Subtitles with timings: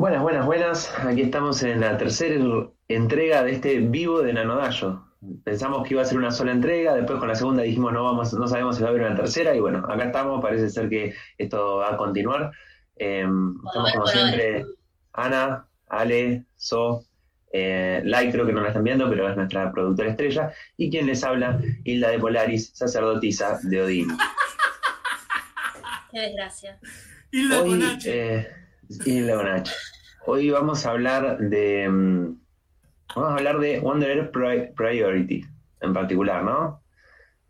[0.00, 0.98] Buenas, buenas, buenas.
[1.00, 2.34] Aquí estamos en la tercera
[2.88, 5.04] entrega de este vivo de Nanodayo.
[5.44, 8.32] Pensamos que iba a ser una sola entrega, después con la segunda dijimos no vamos,
[8.32, 11.14] no sabemos si va a haber una tercera, y bueno, acá estamos, parece ser que
[11.36, 12.50] esto va a continuar.
[12.96, 13.26] Eh,
[13.66, 14.64] estamos como siempre,
[15.12, 17.04] Ana, Ale, So,
[17.52, 21.08] eh, Lai creo que no la están viendo, pero es nuestra productora estrella, y quien
[21.08, 24.08] les habla, Hilda de Polaris, sacerdotisa de Odín.
[26.10, 26.78] Qué desgracia.
[27.30, 28.10] Hilda Hoy, con H.
[28.10, 28.48] eh,
[29.04, 29.72] Hilda con H.
[30.26, 31.88] Hoy vamos a hablar de.
[31.88, 32.40] mm,
[33.16, 35.44] Vamos a hablar de Wanderer Pri- Priority
[35.80, 36.80] en particular, ¿no?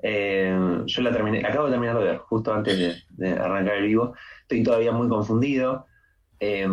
[0.03, 3.87] Eh, yo la terminé, acabo de terminar de ver, justo antes de, de arrancar el
[3.89, 4.15] vivo.
[4.43, 5.87] Estoy todavía muy confundido.
[6.39, 6.67] Eh,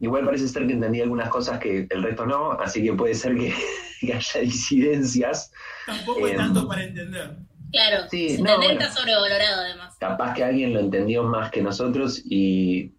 [0.00, 3.36] igual parece ser que entendí algunas cosas que el resto no, así que puede ser
[3.36, 3.54] que,
[4.00, 5.52] que haya disidencias.
[5.86, 7.36] Tampoco hay em, tanto para entender.
[7.70, 8.72] Claro, Sí, entender no, bueno.
[8.80, 9.96] está sobrevalorado además.
[10.00, 12.92] capaz que alguien lo entendió más que nosotros y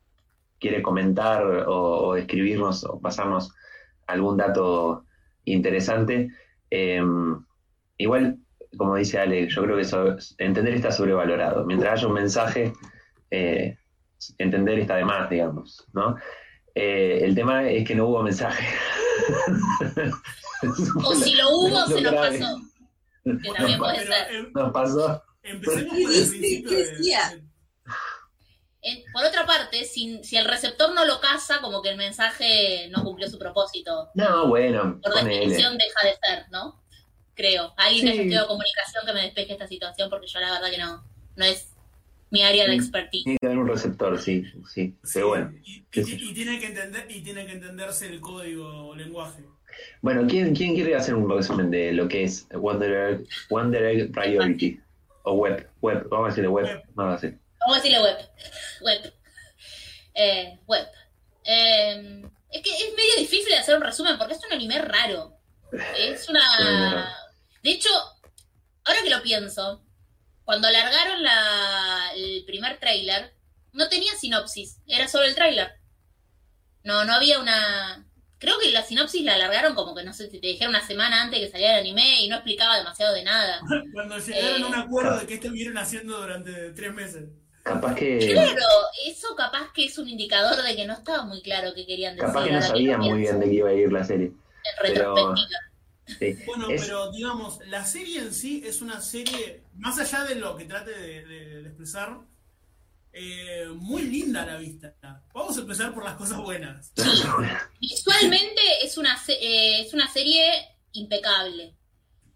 [0.64, 3.52] quiere comentar o, o escribirnos o pasarnos
[4.08, 5.04] algún dato
[5.46, 6.30] interesante.
[6.72, 7.02] Eh,
[7.98, 8.38] igual,
[8.78, 11.66] como dice Ale, yo creo que so- entender está sobrevalorado.
[11.66, 12.74] Mientras haya un mensaje,
[13.30, 13.78] eh,
[14.38, 16.16] entender está de más, digamos, ¿no?
[16.76, 18.66] Eh, el tema es que no hubo mensaje.
[21.06, 22.40] O si lo hubo, se nos grave.
[22.40, 22.62] pasó.
[23.24, 24.36] Que también puede Pero ser.
[24.36, 25.24] em, Nos pasó.
[25.44, 27.43] empecemos ¿Qué por el
[29.14, 33.04] por otra parte, si, si el receptor no lo casa, como que el mensaje no
[33.04, 34.10] cumplió su propósito.
[34.16, 35.36] No, bueno, Por ponele.
[35.40, 36.82] definición deja de ser, ¿no?
[37.36, 37.74] Creo.
[37.78, 38.06] Alguien Sí.
[38.08, 41.04] que haya estudiado comunicación que me despeje esta situación porque yo la verdad que no,
[41.36, 41.70] no es
[42.30, 43.24] mi área de expertise.
[43.24, 44.96] Tiene que haber un receptor, sí, sí.
[45.04, 45.54] sí, Pero bueno.
[45.64, 45.82] y,
[46.34, 49.44] tiene que entender, y tiene que entenderse el código o lenguaje.
[50.02, 54.80] Bueno, ¿quién, quién quiere hacer un resumen de lo que es Wanderer, Wanderer Priority?
[55.24, 56.84] O web, web, vamos a decirle web, Web.
[56.96, 57.40] vamos a decir.
[57.66, 58.30] Vamos a decirle web.
[58.82, 59.14] Web.
[60.16, 60.88] Eh, web.
[61.46, 65.38] Eh, es que es medio difícil de hacer un resumen porque es un anime raro.
[65.98, 67.10] Es una.
[67.64, 67.90] De hecho,
[68.84, 69.84] ahora que lo pienso,
[70.44, 73.34] cuando alargaron la, el primer tráiler,
[73.72, 75.72] no tenía sinopsis, era solo el tráiler.
[76.84, 78.06] No, no había una.
[78.38, 81.24] Creo que la sinopsis la alargaron como que no sé si te dijeron una semana
[81.24, 83.62] antes que saliera el anime y no explicaba demasiado de nada.
[83.94, 87.30] Cuando llegaron a un acuerdo de que estuvieron haciendo durante tres meses.
[87.64, 88.66] Capaz que, Claro,
[89.06, 92.28] eso capaz que es un indicador de que no estaba muy claro qué querían decir.
[92.28, 94.28] capaz que no sabían muy bien de qué iba a ir la serie.
[94.28, 94.36] En
[94.82, 95.60] pero- retrospectiva.
[96.06, 96.38] Sí.
[96.46, 100.58] Bueno, Es- pero digamos, la serie en sí es una serie, más allá de lo
[100.58, 102.18] que trate de, de- de expresar,
[103.14, 104.94] eh, muy linda a la vista.
[105.34, 106.92] Vamos a empezar por las cosas buenas.
[107.80, 110.46] Visualmente es una, se- eh, es una serie
[110.92, 111.74] impecable.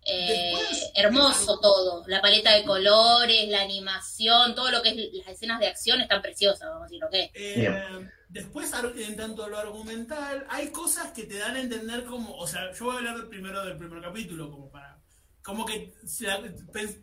[0.09, 2.03] Eh, Después- hermoso todo.
[2.07, 6.21] La paleta de colores, la animación, todo lo que es las escenas de acción están
[6.21, 7.31] preciosas, vamos a decir lo que es.
[7.33, 12.47] Eh, después, en tanto lo argumental, hay cosas que te dan a entender como, o
[12.47, 14.97] sea, yo voy a hablar primero del primer capítulo, como para,
[15.43, 16.25] como que se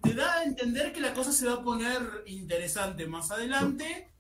[0.03, 4.14] te da a entender que la cosa se va a poner interesante más adelante,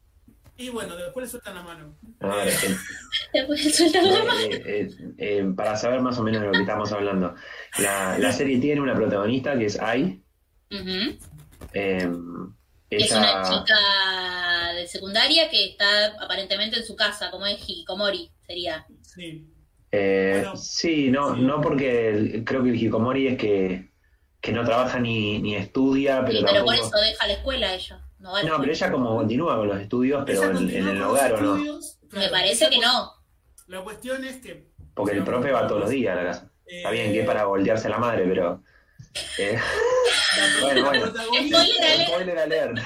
[0.56, 1.97] y bueno, después le sueltan la mano.
[2.20, 2.76] A ver, eh,
[3.34, 4.41] Después sueltan la mano.
[4.41, 4.88] eh, eh,
[5.19, 7.34] eh, para saber más o menos de lo que estamos hablando,
[7.78, 10.22] la, la serie tiene una protagonista que es Ai.
[11.72, 12.09] Eh,
[12.91, 18.87] Es una chica de secundaria que está aparentemente en su casa, como es Hikikomori, sería.
[19.03, 19.47] Sí.
[19.91, 21.41] Eh, Bueno, sí, no, sí.
[21.43, 23.91] no porque el- creo que el hikikomori es que,
[24.41, 28.00] que no trabaja ni, ni estudia, pero Sí, pero por eso deja la escuela ella.
[28.32, 31.56] No, a pero ella como continúa con los estudios, pero en, el hogar o no,
[31.56, 33.12] estudios, Me parece que no.
[33.66, 34.72] La cuestión es que...
[34.94, 36.50] porque el profe va todos los días a la casa.
[36.66, 38.62] Está bien que es para voltearse la madre, pero...
[39.38, 39.58] eh,
[40.38, 41.02] la, Bueno, bueno.
[41.04, 41.64] protagonista-
[42.06, 42.78] Spoiler alert.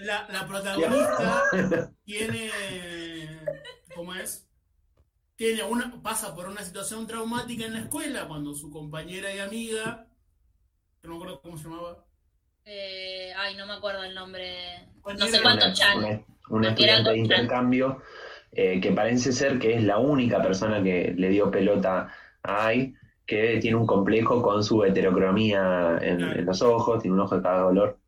[0.00, 1.44] La, la protagonista
[2.04, 2.50] tiene.
[3.94, 4.46] ¿Cómo es?
[5.36, 10.06] Tiene una, pasa por una situación traumática en la escuela cuando su compañera y amiga,
[11.02, 12.04] no me acuerdo cómo se llamaba,
[12.72, 14.86] Eh, ay, no me acuerdo el nombre.
[15.04, 15.98] No sé cuánto Una, Chan.
[15.98, 16.20] una-
[16.50, 18.00] una estudiante de intercambio
[18.52, 22.12] eh, que parece ser que es la única persona que le dio pelota
[22.44, 22.94] a Ai,
[23.26, 27.64] que tiene un complejo con su heterocromía en, los ojos, tiene un ojo de cada
[27.64, 27.98] color.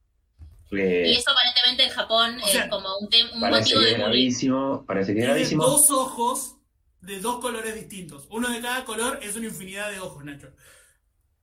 [0.71, 3.95] que Y eso aparentemente en Japón sea, es como un, un parece motivo que de
[3.95, 5.65] gravísimo, parece que es tiene gravísimo.
[5.65, 6.57] dos ojos
[7.01, 8.29] de dos colores distintos.
[8.31, 10.49] Uno de cada color es una infinidad de ojos, Nacho.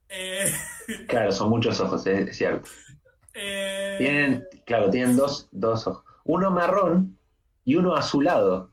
[0.09, 0.51] Eh,
[1.07, 2.67] Claro, son muchos ojos, es, es cierto.
[3.41, 6.03] Eh, Tienen, claro, tienen dos, dos ojos.
[6.25, 7.17] Uno marrón
[7.65, 8.71] y uno azulado.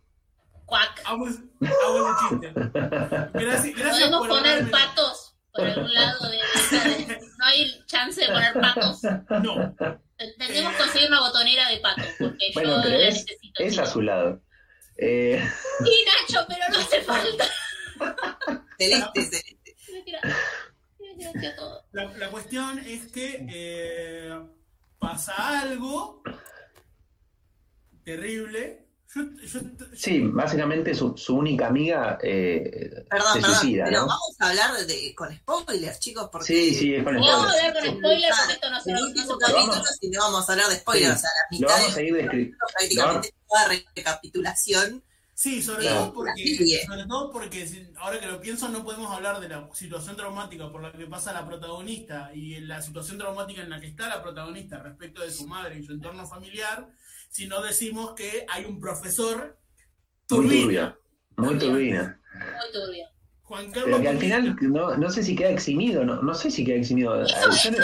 [0.64, 1.00] Cuac.
[1.04, 2.52] Hago, hago el chiste.
[3.34, 8.26] Gracias, gracias Podemos por poner patos por algún lado de, de- No hay chance de
[8.26, 9.00] poner patos.
[9.42, 9.74] No,
[10.38, 13.62] Tenemos que conseguir una botonera de patos, porque Bueno, yo pero la es, necesito.
[13.62, 14.40] es azulado.
[14.98, 15.46] Eh,
[15.84, 17.44] Sí, Nacho, pero no hace falta.
[18.78, 19.76] Celeste, celeste.
[21.56, 21.84] Todo.
[21.92, 24.38] La, la cuestión es que eh,
[24.98, 26.22] pasa algo
[28.04, 28.82] terrible.
[29.14, 33.56] Yo, yo- yo- sí, básicamente su, su única amiga eh, Perdón, se perdón.
[33.60, 34.06] suicida, pero ¿no?
[34.08, 36.46] vamos a hablar de, con spoilers, chicos, porque.
[36.46, 37.76] Sí, sí, es con No vamos a spoilers.
[37.78, 38.84] hablar con spoilers porque esto no se,
[40.00, 41.16] si no vamos a hablar de spoilers, Sí.
[41.16, 42.56] o sea, la Lo mitad vamos a del ir describiendo.
[42.58, 45.04] capítulo, prácticamente toda recapitulación.
[45.38, 46.00] Sí, sobre Claro.
[46.04, 47.68] todo porque, sobre todo porque
[47.98, 51.30] ahora que lo pienso no podemos hablar de la situación traumática por la que pasa
[51.34, 55.46] la protagonista y la situación traumática en la que está la protagonista respecto de su
[55.46, 56.88] madre y su entorno familiar,
[57.28, 59.58] si no decimos que hay un profesor
[60.30, 60.98] Muy turbina, turbia,
[61.36, 62.20] muy turbina.
[62.32, 63.06] Muy turbio.
[63.42, 64.42] Juan Pero Carlos que al Turbina.
[64.54, 67.22] final no, no sé si queda eximido, no, no sé si queda eximido.
[67.22, 67.76] Eso, eso es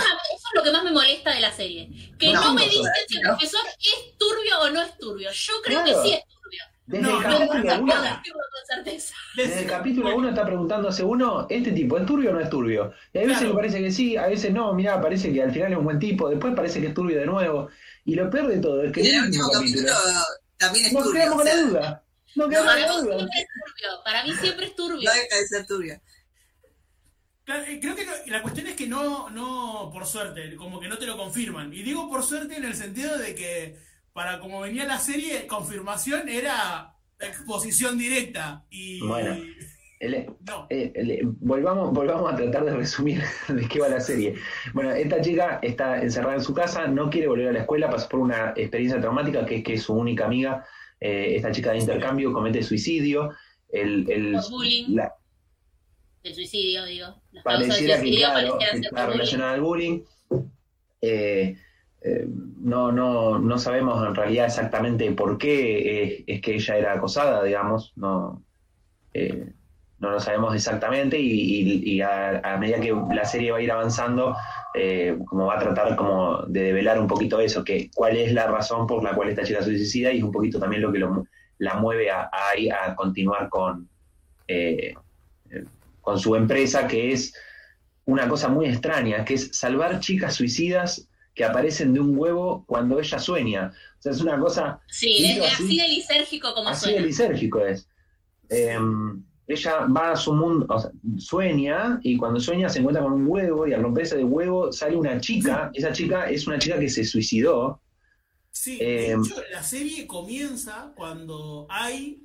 [0.54, 2.14] lo que más me molesta de la serie.
[2.18, 5.30] Que No, no, me dicen si el profesor es turbio o no es turbio.
[5.30, 6.02] Yo creo Claro.
[6.02, 6.41] que sí es turbio.
[6.92, 9.14] Desde No, el capítulo No uno, puedo decirlo con certeza.
[9.36, 12.92] desde el capítulo uno está preguntándose uno, ¿este tipo es turbio o no es turbio?
[13.12, 13.52] Y hay veces Claro.
[13.54, 15.98] que parece que sí, a veces no, mirá, parece que al final es un buen
[15.98, 17.68] tipo, después parece que es turbio de nuevo.
[18.04, 20.24] Y lo peor de todo es que Y en el el último último capítulo capítulo
[20.58, 21.20] también es nos turbio.
[21.20, 22.04] quedamos o con la duda.
[22.34, 23.16] Nos quedamos Para con mí la duda.
[23.18, 24.04] siempre es turbio.
[24.04, 25.10] Para mí siempre es turbio.
[25.10, 26.00] no deja de ser turbio.
[27.46, 30.96] Eh, Creo que no- la cuestión es que no, no, por suerte, como que no
[30.96, 31.72] te lo confirman.
[31.72, 33.76] Y digo por suerte en el sentido de que
[34.12, 38.64] para como venía la serie, confirmación era exposición directa.
[38.70, 39.36] Y Bueno.
[40.40, 40.66] No.
[40.68, 44.34] Eh, le- volvamos, volvamos a tratar de resumir de qué va la serie.
[44.74, 48.08] Bueno, esta chica está encerrada en su casa, no quiere volver a la escuela, pasó
[48.08, 50.66] por una experiencia traumática que es que su única amiga,
[50.98, 53.30] eh, esta chica de intercambio, comete suicidio.
[53.68, 54.96] El, el- Por bullying.
[54.96, 55.14] la-
[56.24, 57.22] El suicidio, digo.
[57.30, 60.02] Las pareciera que, suicidio que está relacionada al bullying.
[61.00, 61.56] Eh,
[62.04, 62.26] eh,
[62.60, 67.42] no, no, no sabemos en realidad exactamente por qué es, es que ella era acosada,
[67.42, 68.42] digamos, no,
[69.14, 69.52] eh,
[70.02, 74.36] no lo sabemos exactamente y, a, medida que la serie va a ir avanzando,
[74.74, 78.48] eh, como va a tratar como de develar un poquito eso, que cuál es la
[78.48, 81.24] razón por la cual esta chica suicida y es un poquito también lo que lo
[81.58, 83.88] la mueve a, a, a continuar con,
[84.48, 84.94] eh,
[85.50, 85.64] eh,
[86.00, 87.32] con su empresa, que es
[88.04, 92.98] una cosa muy extraña, que es salvar chicas suicidas que aparecen de un huevo cuando
[93.00, 93.72] ella sueña.
[93.98, 97.06] O sea, es una cosa Sí, es así- así de lisérgico como así de suena.
[97.06, 97.88] lisérgico es.
[98.50, 98.78] Eh,
[99.46, 103.26] ella va a su mundo, o sea, sueña y cuando sueña se encuentra con un
[103.26, 105.70] huevo y al romperse de huevo sale una chica.
[105.74, 107.80] Esa chica es una chica que se suicidó.
[108.50, 112.22] Sí, Eh, de hecho, la serie comienza cuando hay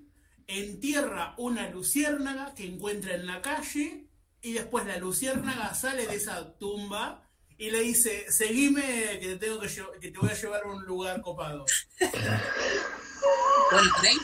[0.48, 4.07] entierra una luciérnaga que encuentra en la calle
[4.42, 7.27] y después la luciérnaga sale de esa tumba
[7.57, 9.68] y le dice, seguime que te, tengo que,
[10.00, 11.65] que te voy a llevar a un lugar copado.
[12.00, 12.09] Es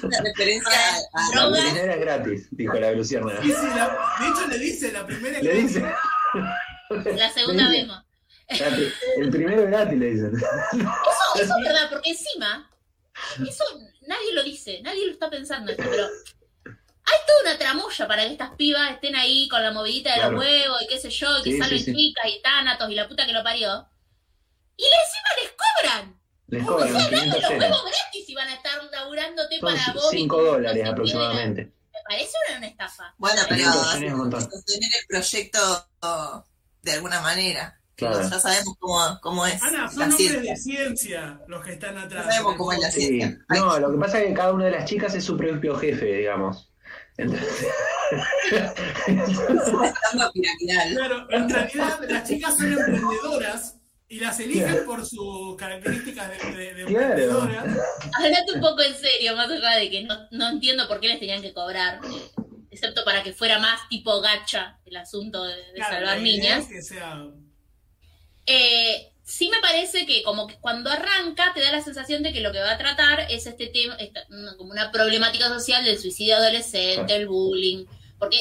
[0.04, 0.72] una referencia
[1.14, 5.06] a, a- La primera es gratis, dijo la sí, la- de hecho le dice, la
[5.06, 5.84] primera Le dice.
[7.16, 8.06] La segunda vez más.
[9.18, 10.34] El primero es gratis, le dicen.
[10.36, 12.70] Eso, eso es verdad, porque encima,
[13.48, 13.64] eso
[14.08, 16.08] nadie lo dice, nadie lo está pensando esto, pero
[17.06, 20.32] hay toda una tramoya para que estas pibas estén ahí con la movidita de Claro.
[20.32, 21.94] los huevos y qué sé yo, y que Sí, salen sí, sí.
[21.96, 23.88] chicas y tánatos y la puta que lo parió.
[24.78, 26.20] Y encima les cobran.
[26.48, 30.10] Les O cobran 500 los huevos gratis y van a estar laburándote Son para vos.
[30.12, 31.64] 5 dólares aproximadamente.
[31.94, 33.14] Me parece una, una estafa.
[33.18, 35.88] Bueno, pero sostener el proyecto
[36.82, 37.80] de alguna manera.
[37.96, 38.22] Claro.
[38.28, 40.52] Ya sabemos cómo, cómo es Ana, son la hombres ciencia.
[40.52, 42.26] de ciencia los que están atrás.
[42.26, 43.02] No sabemos cómo es la Sí.
[43.08, 43.46] ciencia.
[43.50, 46.06] No, lo que pasa es que cada una de las chicas es su propio jefe,
[46.06, 46.73] digamos.
[47.18, 47.68] Entonces.
[50.94, 53.78] Claro, en realidad las chicas son emprendedoras
[54.08, 57.42] y las eligen por sus características de, de- de Claro.
[57.42, 61.20] Hablate un poco en serio, más allá de que no, no entiendo por qué les
[61.20, 62.00] tenían que cobrar,
[62.70, 66.58] excepto para que fuera más tipo gacha el asunto de, de Claro, salvar la idea
[66.58, 66.64] niñas.
[66.66, 67.26] es que sea
[68.46, 72.42] Eh, sí me parece que como que cuando arranca te da la sensación de que
[72.42, 74.26] lo que va a tratar es este tema, esta-
[74.58, 77.86] como una problemática social del suicidio adolescente, el bullying,
[78.20, 78.38] porque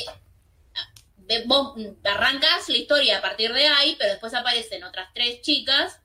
[1.17, 5.99] ve- vos arrancas la historia a partir de ahí, pero después aparecen otras tres chicas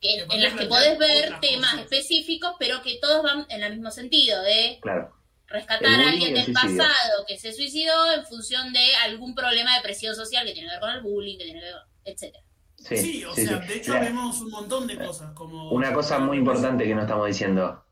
[0.00, 1.84] que- en las que podés ver temas cosas.
[1.84, 5.10] específicos, pero que todos van en el mismo sentido, de claro.
[5.46, 6.76] rescatar a bullying alguien del suicidio.
[6.84, 10.72] pasado que se suicidó en función de algún problema de presión social que tiene que
[10.74, 12.44] ver con el bullying, que tiene que ver, etcétera.
[12.82, 13.68] Sí, Sí, o sí, sea, sí.
[13.68, 15.70] de hecho vemos un montón de cosas como...
[15.70, 17.84] Una cosa muy importante que no estamos diciendo.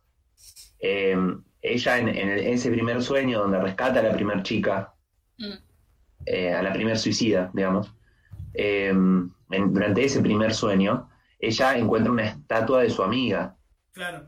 [0.80, 1.16] Eh,
[1.62, 4.94] ella en, en el- ese primer sueño donde rescata a la primer chica,
[5.38, 5.52] Mm.
[6.26, 7.94] eh, a la primer suicida, digamos,
[8.54, 9.32] eh, en-
[9.72, 13.56] durante ese primer sueño, ella encuentra una estatua de su amiga.
[13.92, 14.26] Claro.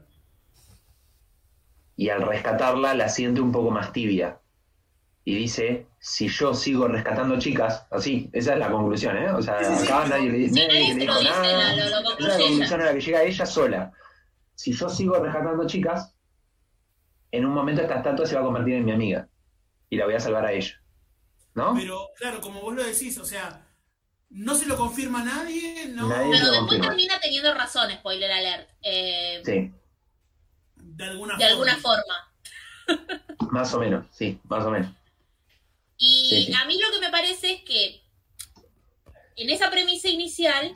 [1.94, 4.40] y al rescatarla la siente un poco más tibia.
[5.24, 9.30] Y dice, si yo sigo rescatando chicas, así, esa es la conclusión, ¿eh?
[9.30, 11.74] O sea, Sí, sí, sí, acá nadie le, Sí, nadie dijo dice, nada.
[11.74, 13.92] la- lo- lo Esa es la conclusión a la que llega ella sola.
[14.54, 16.14] Si yo sigo rescatando chicas,
[17.30, 19.28] en un momento esta estatua se va a convertir en mi amiga.
[19.88, 20.74] Y la voy a salvar a ella.
[21.54, 21.74] ¿No?
[21.74, 23.64] Pero claro, como vos lo decís, o sea,
[24.30, 26.08] no se lo confirma a nadie, no.
[26.08, 26.30] Nadie.
[26.32, 26.86] Pero después confirma.
[26.88, 28.70] termina teniendo razón, spoiler alert.
[28.82, 29.72] eh, Sí,
[30.76, 32.32] De alguna de alguna forma.
[33.50, 34.90] más o menos, sí, más o menos.
[36.04, 36.52] Y Sí, sí.
[36.60, 38.02] a mí lo que me parece es que
[39.36, 40.72] en esa premisa inicial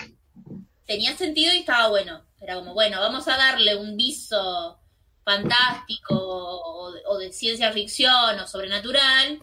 [0.86, 2.24] tenía sentido y estaba bueno.
[2.40, 4.78] Era como, bueno, vamos a darle un viso
[5.24, 9.40] fantástico o, o de ciencia ficción o sobrenatural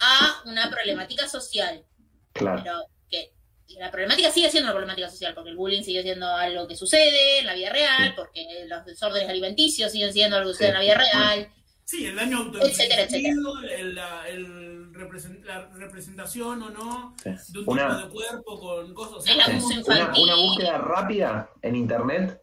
[0.00, 1.84] a una problemática social.
[2.32, 2.60] Claro.
[2.64, 3.32] Pero que
[3.78, 7.38] la problemática sigue siendo una problemática social, porque el bullying sigue siendo algo que sucede
[7.38, 8.12] en la vida real, Sí.
[8.16, 10.70] porque los desórdenes alimenticios siguen siendo algo que sucede Sí.
[10.70, 11.52] en la vida real.
[11.84, 17.30] Sí, el daño Etcétera, autoinfligido, el- el represent- la representación o no Sí.
[17.52, 19.16] de un Una- tipo de cuerpo con cosas.
[19.16, 22.40] o sea, Una, búsqueda rápida en internet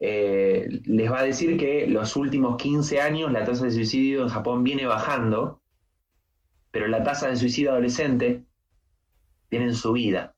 [0.00, 4.28] eh, les va a decir que los últimos 15 años la tasa de suicidio en
[4.28, 5.62] Japón viene bajando,
[6.70, 8.44] pero la tasa de suicidio adolescente
[9.50, 10.34] viene en subida.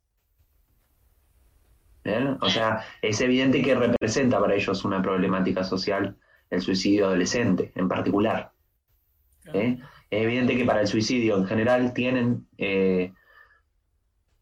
[2.04, 2.38] ¿Bien?
[2.40, 6.16] O sea, es evidente que representa para ellos una problemática social
[6.50, 8.52] el suicidio adolescente en particular.
[9.52, 9.78] ¿eh?
[10.10, 13.12] Es evidente que para el suicidio en general tienen eh,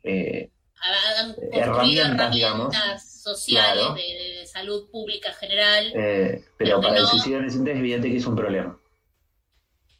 [0.03, 0.51] eh,
[1.35, 2.77] construido herramientas, herramientas, digamos.
[2.99, 3.95] sociales Claro.
[3.95, 5.93] de, de salud pública general.
[5.97, 8.79] Eh, pero para el suicidio adolescente es evidente que es un problema.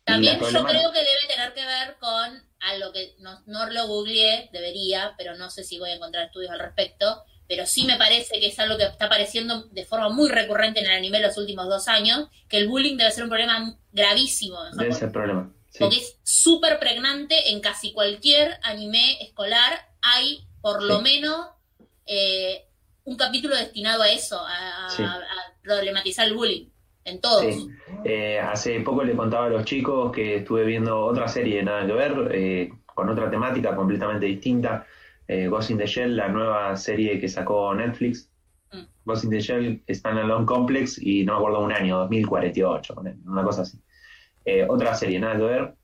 [0.05, 4.51] También yo creo que debe tener que ver con algo que no, no lo googleé,
[4.53, 8.41] debería, pero no sé si voy a encontrar estudios al respecto, pero sí me parece
[8.41, 11.69] que es algo que está apareciendo de forma muy recurrente en el anime los últimos
[11.69, 15.51] dos años, que el bullying debe ser un problema gravísimo en Debe ser problema.
[15.71, 15.79] sí.
[15.81, 19.73] Porque es súper pregnante en casi cualquier anime escolar.
[20.03, 21.47] Hay por lo menos
[22.07, 22.65] eh,
[23.05, 25.03] un capítulo destinado a eso, a, a- Sí.
[25.03, 25.21] a
[25.63, 26.67] problematizar el bullying.
[27.07, 27.45] En todos.
[28.07, 31.93] Eh, hace poco le contaba a los chicos que estuve viendo otra serie, nada que
[31.93, 34.87] ver, eh, con otra temática completamente distinta.
[35.29, 38.29] Eh, Ghost in the Shell, la nueva serie que sacó Netflix.
[38.73, 38.83] Mm.
[39.05, 42.95] Ghost in the Shell está en Alone Complex y no me acuerdo un año, 2048,
[43.27, 43.79] una cosa así.
[44.45, 45.75] Eh, otra serie, nada que ver,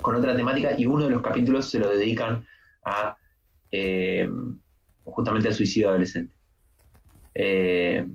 [0.00, 2.46] con otra temática y uno de los capítulos se lo dedican
[2.84, 3.16] a
[3.72, 4.28] eh,
[5.04, 6.32] justamente al suicidio adolescente.
[7.34, 8.06] Eh,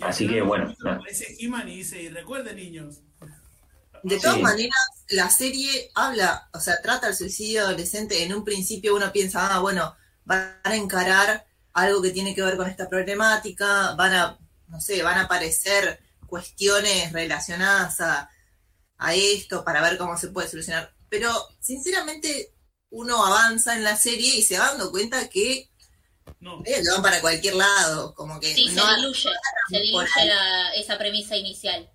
[0.00, 0.74] Así que, bueno.
[0.84, 3.02] Aparece He-Man y dice, y recuerden niños.
[4.08, 4.42] De todas Sí.
[4.42, 8.22] maneras, la serie habla, o sea, trata el suicidio adolescente.
[8.22, 12.56] En un principio uno piensa, ah, bueno, van a encarar algo que tiene que ver
[12.56, 18.30] con esta problemática, van a, no sé, van a aparecer cuestiones relacionadas a,
[18.98, 20.94] a esto para ver cómo se puede solucionar.
[21.08, 22.52] Pero, sinceramente,
[22.90, 25.68] uno avanza en la serie y se va dando cuenta que
[26.40, 26.62] No.
[26.64, 29.30] eh, que van para cualquier lado, como que Sí, se diluye,
[29.70, 31.90] se diluye la- esa premisa inicial.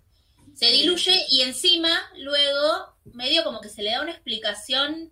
[0.62, 1.90] Se diluye y encima,
[2.20, 5.12] luego, medio como que se le da una explicación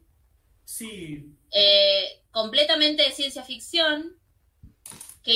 [0.63, 1.25] Sí.
[1.51, 4.13] eh, completamente de ciencia ficción
[5.23, 5.35] que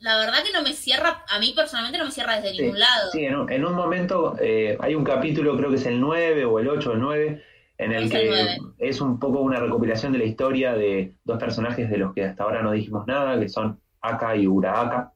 [0.00, 2.80] la verdad que no me cierra, a mí personalmente no me cierra desde Sí, ningún
[2.80, 3.10] lado.
[3.12, 6.44] Sí, en un, en un momento eh, hay un capítulo, creo que es el 9
[6.46, 7.44] o el 8 o el 9,
[7.78, 8.58] en el Es que 9.
[8.78, 12.42] es un poco una recopilación de la historia de dos personajes de los que hasta
[12.42, 15.12] ahora no dijimos nada, que son Aka y Uraaka,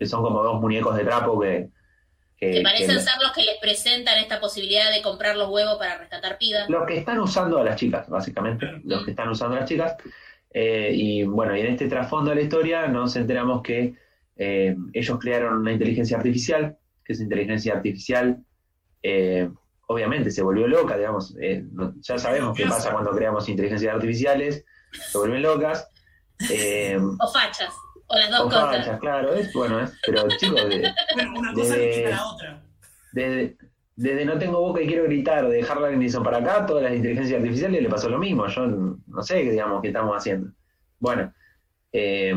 [0.00, 1.68] que son como dos muñecos de trapo que...
[2.38, 5.76] que- que parecen que- ser los que les presentan esta posibilidad de comprar los huevos
[5.78, 6.68] para rescatar pibas.
[6.68, 9.96] los que están usando a las chicas, básicamente, los que están usando a las chicas.
[10.50, 13.94] Eh, y bueno, y en este trasfondo de la historia nos enteramos que
[14.36, 18.38] eh, ellos crearon una inteligencia artificial, que esa inteligencia artificial
[19.02, 19.48] eh,
[19.88, 21.34] obviamente se volvió loca, digamos,
[21.72, 25.88] no- ya sabemos qué pasa cuando creamos inteligencias artificiales, se vuelven locas.
[27.20, 27.72] O fachas,
[28.08, 28.76] o las dos o cosas.
[28.76, 32.26] fachas, claro, es bueno, es, pero chicos, de- Bueno, una cosa De- no quita la
[32.26, 32.62] otra.
[33.12, 33.56] desde,
[33.96, 37.38] desde no tengo boca y quiero gritar de Harlan Ellison para acá, todas las inteligencias
[37.40, 38.46] artificiales le pasó lo mismo.
[38.46, 40.52] Yo no sé, digamos, qué estamos haciendo.
[40.98, 41.32] Bueno,
[41.92, 42.34] eh,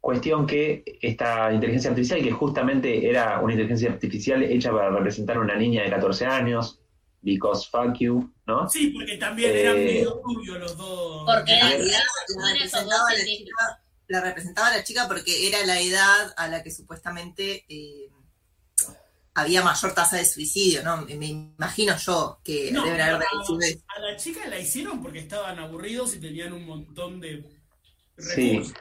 [0.00, 5.40] cuestión que esta inteligencia artificial, que justamente era una inteligencia artificial hecha para representar a
[5.40, 6.77] una niña de 14 años,
[7.22, 8.68] because fuck you, ¿no?
[8.68, 11.24] Sí, porque también eran Eh, medio turbios los dos.
[11.26, 15.48] Porque la Mira esos representaba, dos a la chica, la representaba a la chica porque
[15.48, 18.08] era la edad a la que supuestamente eh,
[19.34, 21.02] había mayor tasa de suicidio, ¿no?
[21.02, 23.84] Me, me imagino yo que No, deben haber a, deducido eso.
[23.96, 27.44] a la chica la hicieron porque estaban aburridos y tenían un montón de
[28.18, 28.52] Sí.
[28.52, 28.74] recursos.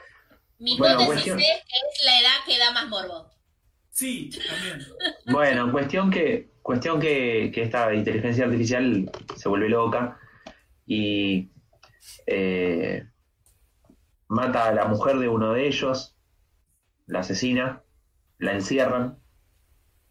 [0.60, 3.30] Mi Bueno, hipótesis cuestión- es que es la edad que da más morbo.
[3.98, 4.86] Sí, también.
[5.26, 10.20] Bueno, cuestión que, cuestión que, que esta inteligencia artificial se vuelve loca
[10.86, 11.50] y
[12.28, 13.08] eh,
[14.28, 16.16] mata a la mujer de uno de ellos,
[17.08, 17.82] la asesina,
[18.38, 19.18] la encierran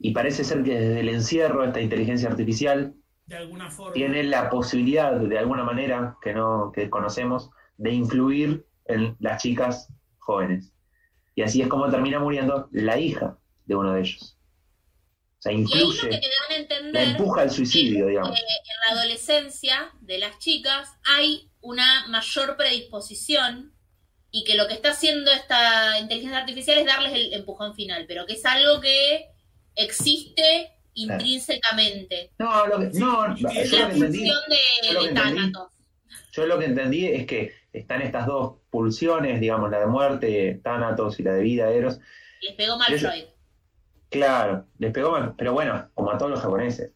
[0.01, 2.93] y parece ser que desde el encierro esta inteligencia artificial
[3.27, 3.93] De alguna forma.
[3.93, 9.95] tiene la posibilidad de alguna manera que no que desconocemos de influir en las chicas
[10.19, 10.75] jóvenes
[11.37, 14.37] y así es como termina muriendo la hija de uno de ellos.
[15.39, 18.31] O sea lo que incluye te dan a la entender empuja al suicidio digamos.
[18.39, 23.73] eh, en la adolescencia de las chicas hay una mayor predisposición
[24.31, 28.27] y que lo que está haciendo esta inteligencia artificial es darles el empujón final, pero
[28.27, 29.27] que es algo que
[29.77, 32.33] existe intrínsecamente.
[32.39, 34.31] no lo que, no yo La lo que entendí de,
[34.87, 35.53] yo lo de que entendí-
[36.33, 41.19] yo lo que entendí es que están estas dos pulsiones digamos la de muerte Thanatos
[41.21, 41.99] y la de vida Eros.
[42.43, 43.25] Les pegó mal Freud.
[44.17, 46.93] Claro, les pegó mal, pero bueno, como a todos los japoneses.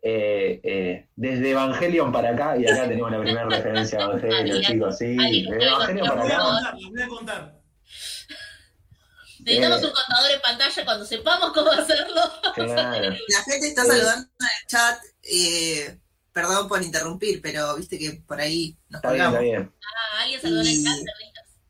[0.00, 4.98] Eh, eh, desde Evangelion para acá, y acá tenemos la primera referencia a Evangelion, chicos,
[4.98, 6.44] sí, desde Evangelion para voy a acá.
[6.44, 7.54] contar, la voy a contar.
[9.40, 9.86] Necesitamos Eh.
[9.86, 12.20] un contador en pantalla cuando sepamos cómo hacerlo.
[12.54, 13.08] Claro.
[13.28, 14.98] La gente está saludando en el chat.
[15.22, 15.98] eh,
[16.32, 19.40] perdón por interrumpir, pero viste que por ahí nos Está bien, está colgamos.
[19.40, 19.72] bien.
[19.82, 20.96] Ah, alguien saludó en el chat.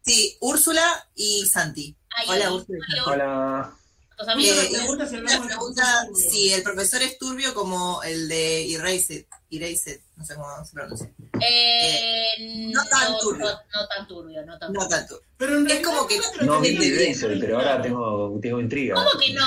[0.03, 1.97] Sí, Úrsula y Santi.
[2.17, 2.79] Ay, Hola, Úrsula.
[3.07, 3.77] Hola.
[4.19, 8.29] Tus amigos Eh, me pregunta si de pregunta si el profesor es turbio como el
[8.29, 11.11] de Erased, Erased, no sé cómo se pronuncia.
[11.41, 13.45] Eh, No tan turbio.
[13.47, 14.97] No, no tan turbio, no tan No turbio.
[14.97, 15.21] tanto.
[15.37, 18.97] Pero en Es como que No vi Eraser, pero ahora tengo, tengo intriga.
[18.97, 19.45] ¿Cómo que no?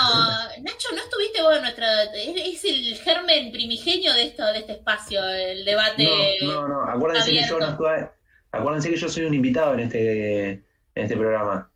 [0.61, 2.03] Nacho, ¿no estuviste vos en nuestra...
[2.03, 6.37] Es, es el germen primigenio de esto, de este espacio, el debate...
[6.43, 8.09] No, no, no, acuérdense que yo no estuve,
[8.53, 10.63] acuérdense que yo soy un invitado en este, en
[10.95, 11.69] este programa.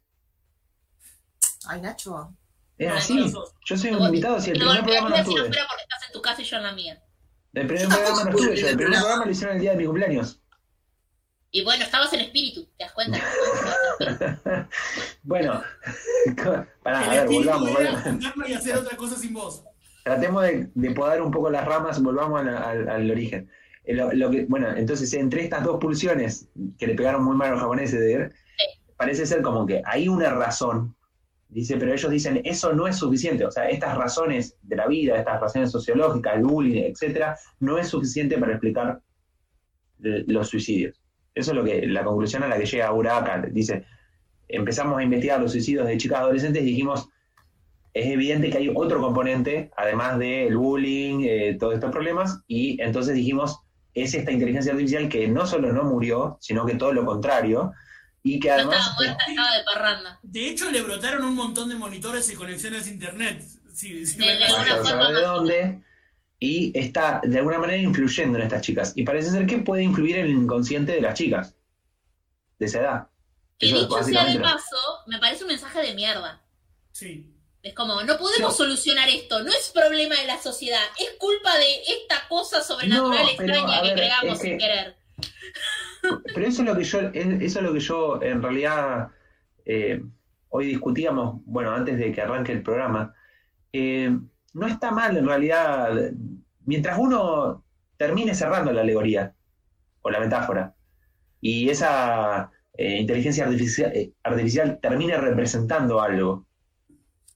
[1.68, 2.34] Ay, Nacho.
[2.78, 3.34] Es así,
[3.66, 5.54] yo soy un invitado, si el primer programa no golpearía si no estuve.
[5.54, 7.02] fuera porque estás en tu casa y yo en la mía.
[7.54, 9.26] El primer programa no estuve yo, el primer programa.
[9.26, 10.42] lo hicieron el día de mi cumpleaños.
[11.52, 13.18] Y bueno, estabas en espíritu, ¿te das cuenta?
[15.24, 15.62] bueno,
[16.84, 18.02] pará, El a ver, volvamos, era volvamos.
[18.04, 19.64] juntarnos y hacer otra cosa sin vos.
[20.04, 23.50] Tratemos de, de podar un poco las ramas, volvamos al, al- al origen.
[23.86, 26.48] Eh, Lo, lo que, bueno, entonces entre estas dos pulsiones
[26.78, 28.34] que le pegaron muy mal a los japoneses, de ver,
[28.98, 30.96] parece ser como que hay una razón,
[31.56, 35.16] dice, pero ellos dicen, eso no es suficiente, o sea, estas razones de la vida,
[35.16, 39.00] estas razones sociológicas, el bullying, etcétera, no es suficiente para explicar
[40.00, 41.02] los suicidios.
[41.34, 43.86] Eso es lo que, la conclusión a la que llega Uraka, dice,
[44.50, 47.08] empezamos a investigar los suicidios de chicas adolescentes y dijimos,
[47.94, 53.16] es evidente que hay otro componente, además del bullying, eh, todos estos problemas, y entonces
[53.16, 53.62] dijimos,
[53.94, 57.72] es esta inteligencia artificial que no solo no murió, sino que todo lo contrario,
[58.26, 58.78] y que No además...
[58.80, 60.20] estaba muerta, estaba de parranda.
[60.24, 63.44] De hecho, le brotaron un montón de monitores y conexiones a internet.
[63.74, 65.82] Sí, sí, De- me de alguna forma de dónde,
[66.40, 68.94] y está de alguna manera influyendo en estas chicas.
[68.96, 71.54] Y parece ser que puede influir en el inconsciente de las chicas,
[72.58, 73.08] de esa edad.
[73.60, 74.76] Que Eso dicho sea de paso,
[75.08, 76.42] me parece un mensaje de mierda.
[76.92, 77.32] Sí.
[77.62, 78.52] Es como, no podemos No.
[78.52, 83.32] solucionar esto, no es problema de la sociedad, es culpa de esta cosa sobrenatural No,
[83.38, 84.96] pero, extraña que creamos es que- sin querer.
[86.34, 89.10] Pero eso es lo que yo, es- eso es lo que yo en realidad
[89.66, 90.04] eh,
[90.50, 93.14] hoy discutíamos, bueno, antes de que arranque el programa.
[93.74, 94.16] Eh,
[94.54, 96.12] no está mal en realidad,
[96.66, 97.66] mientras uno
[97.98, 99.34] termine cerrando la alegoría
[100.02, 100.74] o la metáfora
[101.42, 106.46] y esa eh, inteligencia artificial, eh, artificial termine representando algo.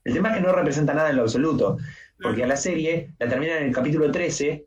[0.04, 1.78] El tema es que no representa nada en lo absoluto,
[2.22, 4.66] porque a la serie la terminan en el capítulo 13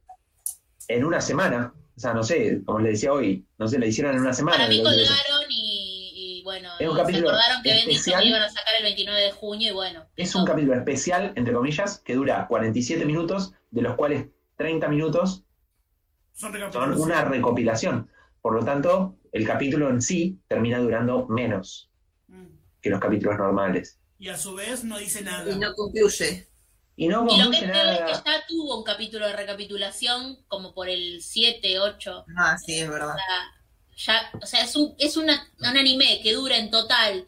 [0.88, 1.72] en una semana.
[2.02, 4.56] O sea, no sé, como les decía hoy, no sé, la hicieron en una semana.
[4.56, 7.62] Para mí el 11 de colgaron y, y, bueno, Es un y se capítulo acordaron
[7.62, 8.22] que especial.
[8.22, 10.06] que iban a sacar el 29 de junio y bueno.
[10.16, 15.44] Es un capítulo especial, entre comillas, que dura 47 minutos, de los cuales 30 minutos
[16.32, 18.10] Son una recopilación.
[18.40, 21.88] Por lo tanto, el capítulo en sí termina durando menos
[22.26, 22.46] Mm.
[22.80, 24.00] que los capítulos normales.
[24.18, 25.48] Y a su vez no dice nada.
[25.48, 26.48] Y no concluye.
[26.96, 30.44] Y no Y lo que es peor es que ya tuvo un capítulo de recapitulación
[30.46, 32.26] como por el 7, 8.
[32.36, 33.14] Ah, sí, es verdad.
[33.96, 37.26] Ya, o sea, es un, es una, un anime que dura en total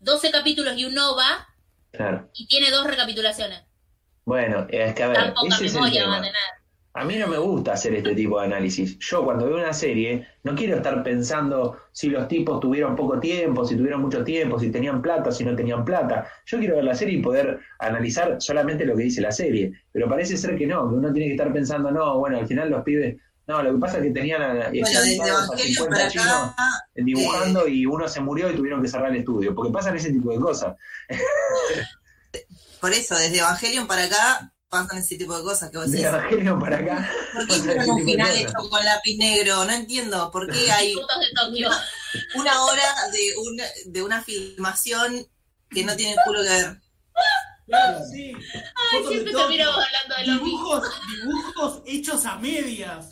[0.00, 1.48] 12 capítulos y un OVA
[1.92, 2.30] Claro.
[2.34, 3.62] y tiene dos recapitulaciones.
[4.24, 6.34] Bueno, es que a ver, Tan poca ese es el memoria va a tener.
[6.92, 8.98] A mí no me gusta hacer este tipo de análisis.
[8.98, 13.64] Yo cuando veo una serie no quiero estar pensando si los tipos tuvieron poco tiempo,
[13.64, 16.26] si tuvieron mucho tiempo, si tenían plata, si no tenían plata.
[16.46, 19.72] Yo quiero ver la serie y poder analizar solamente lo que dice la serie.
[19.92, 22.70] Pero parece ser que no, que uno tiene que estar pensando, no, bueno, al final
[22.70, 23.16] los pibes...
[23.46, 26.70] No, lo que pasa es que tenían a, Bueno, a Evangelion 50 para chinos acá,
[26.94, 29.54] dibujando y uno se murió y tuvieron que cerrar el estudio.
[29.54, 30.76] Porque pasan ese tipo de cosas.
[32.80, 36.06] Por eso, desde Evangelion para acá pasan ese tipo de cosas que vos De decís.
[36.06, 37.10] Evangelion para acá.
[37.34, 39.64] ¿Por qué hicieron un de final hecho con lápiz negro?
[39.64, 40.30] No entiendo.
[40.30, 41.68] ¿Por qué hay de
[42.36, 45.26] una hora de una, de una filmación
[45.68, 46.80] que no tiene culo que ver?
[47.66, 48.32] Claro, sí.
[48.34, 50.46] Ay, Fotos de siempre terminamos hablando de lo mismo.
[50.80, 53.10] Dibujos, dibujos hechos a medias.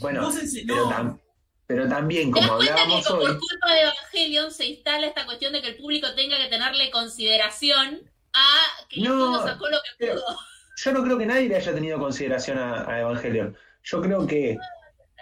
[0.00, 0.90] Bueno, Vos ese pero, no.
[0.92, 1.20] tam-
[1.66, 5.06] pero también, ¿Te das como cuenta que hablábamos por hoy, culpa de Evangelion se instala
[5.06, 8.00] esta cuestión de que el público tenga que tenerle consideración
[8.34, 10.38] a que No, sacó lo que pero- pudo?
[10.76, 13.56] Yo no creo que nadie le haya tenido consideración a, Evangelion.
[13.82, 14.58] Yo creo que,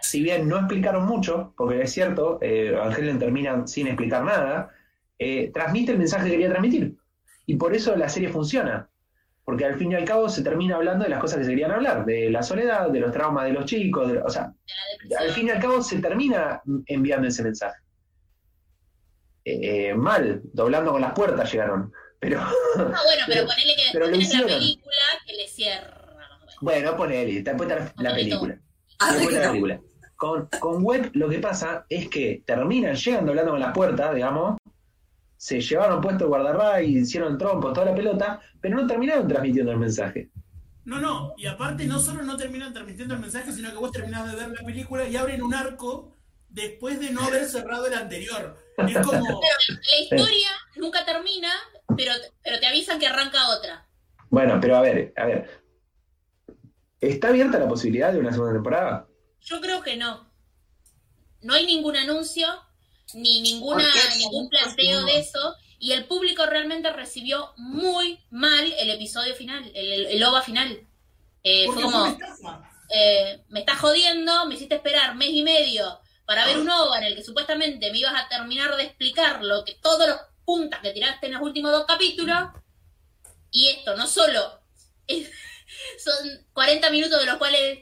[0.03, 4.71] si bien no explicaron mucho, porque es cierto, eh, Evangelion termina sin explicar nada,
[5.19, 6.97] eh, transmite el mensaje que quería transmitir.
[7.47, 8.89] Y por eso la serie funciona.
[9.45, 11.71] Porque al fin y al cabo se termina hablando de las cosas que se querían
[11.71, 14.55] hablar, de la soledad, de los traumas de los chicos, o sea,
[15.19, 17.79] al fin y al cabo se termina enviando ese mensaje.
[19.45, 21.93] Eh, mal, doblando con las puertas llegaron.
[22.25, 26.01] Pero Ah, bueno, pero pero- ponele que pero después tenés la película que le cierra.
[26.63, 28.59] bueno, ponele, después está la, la película.
[28.99, 29.53] Ah, Después está la no.
[29.53, 29.81] película.
[30.17, 34.57] Con, con Web lo que pasa es que terminan, llegan doblando con las puertas, digamos,
[35.37, 39.79] se llevaron puesto el guardarray, hicieron trompos, toda la pelota, pero no terminaron transmitiendo el
[39.79, 40.31] mensaje.
[40.87, 44.31] No, no, y aparte no solo no terminan transmitiendo el mensaje, sino que vos terminás
[44.31, 46.15] de ver la película y abren un arco
[46.49, 48.57] después de no haber cerrado el anterior.
[48.79, 51.51] Es como, La historia nunca termina,
[51.97, 53.87] pero, pero te avisan que arranca otra.
[54.31, 55.65] Bueno, pero a ver, a ver.
[57.01, 59.07] ¿Está abierta la posibilidad de una segunda temporada?
[59.41, 60.33] Yo creo que no.
[61.43, 62.49] No hay ningún anuncio,
[63.13, 63.85] ni ninguna,
[64.19, 65.55] ningún planteo de eso.
[65.79, 70.87] Y el público realmente recibió muy mal el episodio final, el, el, el OVA final.
[71.43, 72.17] Eh, fue como,
[72.89, 77.05] eh, me estás jodiendo, me hiciste esperar mes y medio para ver un OVA en
[77.05, 80.91] el que supuestamente me ibas a terminar de explicar lo que todos los puntas que
[80.93, 82.39] tiraste en los últimos dos capítulos.
[83.51, 84.61] Y esto no solo
[85.07, 85.31] es-
[86.05, 87.81] son 40 minutos de los cuales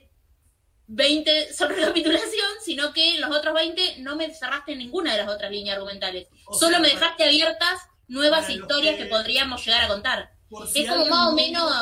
[0.86, 5.50] 20 son recapitulación, sino que los otros 20 no me cerraste ninguna de las otras
[5.50, 6.28] líneas argumentales.
[6.46, 10.30] O Solo sea, me dejaste abiertas nuevas historias que- que podríamos llegar a contar.
[10.70, 11.72] Si Es como más o menos,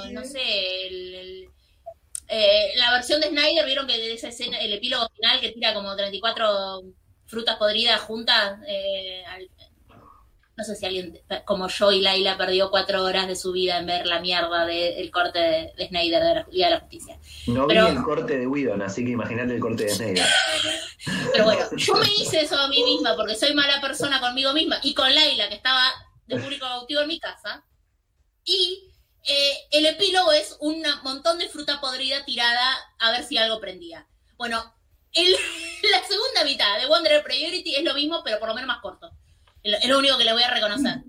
[0.00, 1.50] serie, no sé, el, el-
[2.28, 5.74] eh, la versión de Snyder, vieron que de esa escena, el epílogo final que tira
[5.74, 6.82] como 34
[7.26, 9.50] frutas podridas juntas, eh, al-
[10.56, 13.86] no sé si alguien como yo y Laila perdió cuatro horas de su vida en
[13.86, 17.18] ver la mierda del corte de, de Snyder de la Liga de la Justicia.
[17.46, 20.26] No Pero- vi el corte de Whedon, así que imagínate el corte de Snyder.
[21.32, 24.78] Pero bueno, yo me hice eso a mí misma porque soy mala persona conmigo misma
[24.82, 25.82] y con Laila, que estaba
[26.26, 27.64] de público cautivo en mi casa.
[28.44, 28.90] Y
[29.24, 34.06] eh, el epílogo es un montón de fruta podrida tirada a ver si algo prendía.
[34.36, 34.74] Bueno,
[35.12, 35.32] el-
[35.90, 39.10] la segunda mitad de Wanderer Priority es lo mismo, pero por lo menos más corto.
[39.62, 41.02] Es lo- único que le voy a reconocer.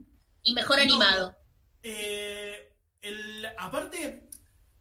[0.43, 0.83] Y mejor No.
[0.83, 1.35] animado.
[1.83, 4.29] Eh, el, aparte,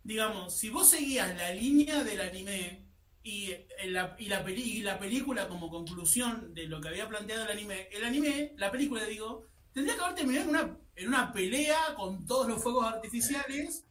[0.03, 2.87] digamos, si vos seguías la línea del anime
[3.23, 7.09] y, en la, y, la peli- y la película como conclusión de lo que había
[7.09, 11.09] planteado el anime, el anime, la película, digo, tendría que haber terminado en una, en
[11.09, 13.85] una pelea con todos los fuegos artificiales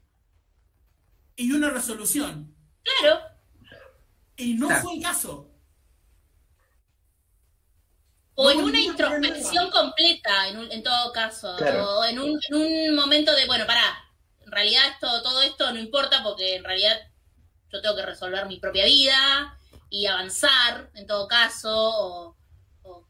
[1.35, 2.53] y una resolución.
[2.83, 3.19] Claro.
[4.35, 4.83] Y no Claro.
[4.83, 5.48] fue el caso.
[8.41, 11.55] O en una introspección completa, en, un- en todo caso.
[11.57, 11.99] Claro.
[11.99, 12.55] O en un, en
[12.89, 13.83] un momento de, bueno, pará,
[14.45, 16.97] en realidad esto, todo esto no importa porque en realidad
[17.71, 19.57] yo tengo que resolver mi propia vida
[19.89, 22.35] y avanzar, en todo caso, o,
[22.83, 23.05] o,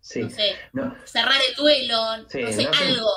[0.00, 0.20] Sí.
[0.22, 1.96] no sé, No, cerrar el duelo,
[2.28, 2.84] Sí, no sé, no sé.
[2.84, 3.08] algo.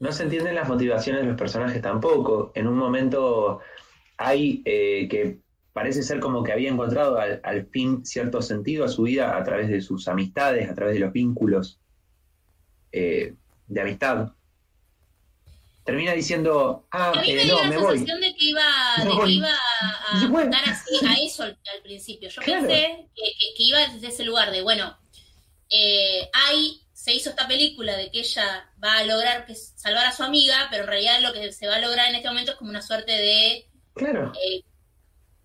[0.00, 2.52] no se entienden las motivaciones de los personajes tampoco.
[2.54, 3.60] En un momento
[4.18, 5.38] hay eh, que
[5.72, 9.42] parece ser como que había encontrado al, al fin cierto sentido a su vida a
[9.44, 11.78] través de sus amistades, a través de los vínculos
[12.92, 13.34] eh,
[13.66, 14.32] de amistad.
[15.84, 17.98] Termina diciendo, ah, A mí eh, me dio no, la me voy.
[17.98, 18.62] sensación de que iba,
[18.98, 19.48] Me de que iba
[19.80, 20.40] a, fue.
[20.42, 22.28] apuntar así a eso al, al principio.
[22.28, 22.68] Yo Claro.
[22.68, 24.96] pensé que, que- que iba desde ese lugar de, bueno,
[25.70, 30.12] eh, hay, se hizo esta película de que ella va a lograr que salvar a
[30.12, 32.58] su amiga, pero en realidad lo que se va a lograr en este momento es
[32.58, 34.62] como una suerte de Claro, eh,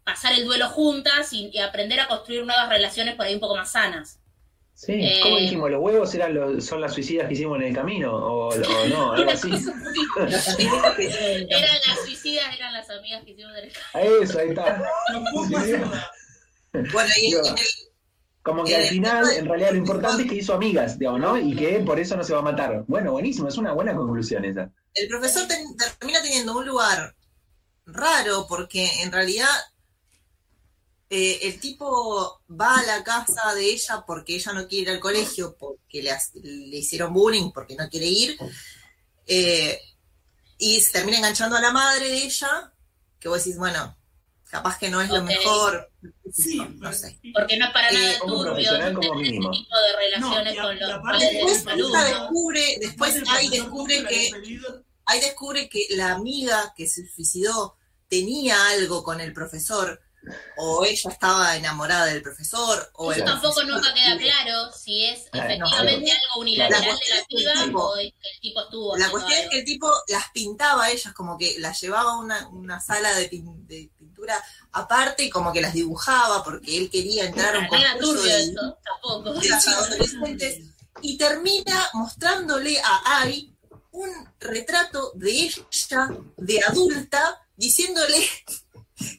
[0.07, 3.55] pasar el duelo juntas y, y aprender a construir nuevas relaciones por ahí un poco
[3.57, 4.19] más sanas.
[4.73, 4.93] sí.
[4.93, 5.19] Eh.
[5.21, 5.69] ¿Cómo dijimos?
[5.69, 8.15] ¿Los huevos eran los, son las suicidas que hicimos en el camino?
[8.15, 9.11] ¿O, o no?
[9.17, 9.49] Algo así.
[10.17, 14.81] Eran las suicidas, eran las amigas que hicimos en el A Eso, ahí está.
[16.73, 17.65] Bueno, y Digo, en el-
[18.43, 21.37] Como que al final, en realidad, lo importante es que hizo amigas, digamos, ¿no?
[21.37, 22.83] Y que por eso no se va a matar.
[22.87, 24.69] Bueno, buenísimo, es una buena conclusión esa.
[24.93, 27.13] el profesor ten- termina teniendo un lugar
[27.85, 29.47] raro porque en realidad
[31.09, 34.99] eh, el tipo va a la casa de ella porque ella no quiere ir al
[34.99, 36.11] colegio, porque le,
[36.43, 38.37] le hicieron bullying, porque no quiere ir.
[39.25, 39.79] Eh,
[40.57, 42.73] y se termina enganchando a la madre de ella,
[43.19, 43.95] que vos decís, bueno,
[44.49, 45.91] capaz que no es lo mejor.
[46.33, 47.19] Sí, no sé.
[47.33, 50.99] Porque no es para nada Eh, turbio tener tipo de relaciones No, a- con los
[51.01, 54.31] padres de Después ella descubre, después ahí descubre que
[55.05, 57.75] ahí descubre que la amiga que se suicidó
[58.09, 60.01] tenía algo con el profesor,
[60.57, 65.05] o ella estaba enamorada del profesor, o Eso el tampoco profesor nunca queda claro si
[65.05, 68.29] es Claro, efectivamente algo unilateral La de la es que piba tipo- o es que
[68.33, 71.59] el tipo estuvo La cuestión es que el tipo las pintaba a ellas, como que
[71.59, 75.73] las llevaba a una, una sala de, pin- de pintura aparte y como que las
[75.73, 79.33] dibujaba porque él quería entrar a un concurso turbio de, eso, tampoco.
[79.39, 80.61] de las adolescentes
[81.01, 83.53] y termina mostrándole a Ai
[83.91, 84.09] un
[84.39, 88.27] retrato de ella de adulta diciéndole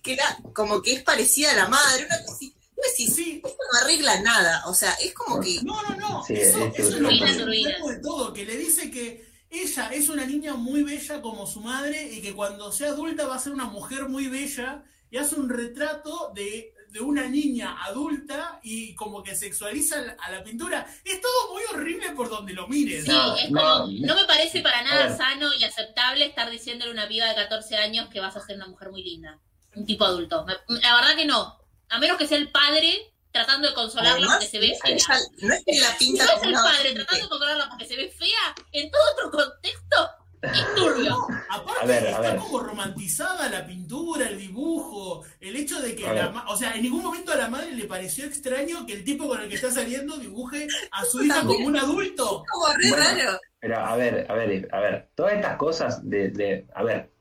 [0.03, 2.55] que era como que es parecida a la madre, una cosa así.
[2.91, 6.25] Decís, Sí, esto no arregla nada, o sea, es como que no, no, no.
[6.25, 10.09] Sí, eso, es eso es lo enfermo de todo, que le dice que ella es
[10.09, 13.53] una niña muy bella como su madre y que cuando sea adulta va a ser
[13.53, 19.23] una mujer muy bella y hace un retrato de, de una niña adulta y como
[19.25, 20.87] que sexualiza la- a la pintura.
[21.05, 23.05] Es todo muy horrible por donde lo mires.
[23.07, 24.07] Sí, No, es no, como, no.
[24.07, 27.77] no me parece para nada sano y aceptable estar diciéndole a una piba de 14
[27.77, 29.38] años que vas a ser una mujer muy linda.
[29.79, 30.45] Un tipo adulto.
[30.69, 31.59] La verdad que no.
[31.91, 35.19] A menos que sea el padre tratando de consolarla además, porque se ve fea.
[35.43, 37.97] no es que la Si pinta no es el padre tratando de consolarla porque se
[37.97, 40.11] ve fea, en todo otro contexto,
[40.43, 41.11] es turbio.
[41.11, 42.37] No, aparte A ver, a está ver.
[42.37, 46.83] como romantizada la pintura, el dibujo, el hecho de que A la o sea, en
[46.83, 49.71] ningún momento a la madre le pareció extraño que el tipo con el que está
[49.71, 52.45] saliendo dibuje a su hija como un adulto.
[52.51, 53.05] como re Bueno.
[53.05, 53.41] raro.
[53.61, 57.12] Pero a ver, a ver, a ver, todas estas cosas de, de, a ver,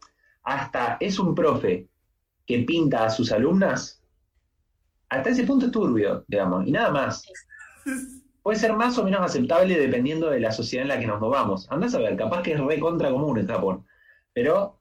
[0.44, 1.88] hasta es un profe
[2.48, 4.02] que pinta a sus alumnas,
[5.10, 7.24] hasta ese punto es turbio, digamos, y nada más.
[8.42, 11.70] Puede ser más o menos aceptable dependiendo de la sociedad en la que nos movamos.
[11.70, 13.86] Andás a ver, capaz que es re contra común en Japón,
[14.32, 14.80] pero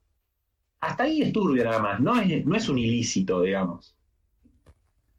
[0.81, 3.97] hasta ahí es turbio nada más, no es, no es un ilícito, digamos.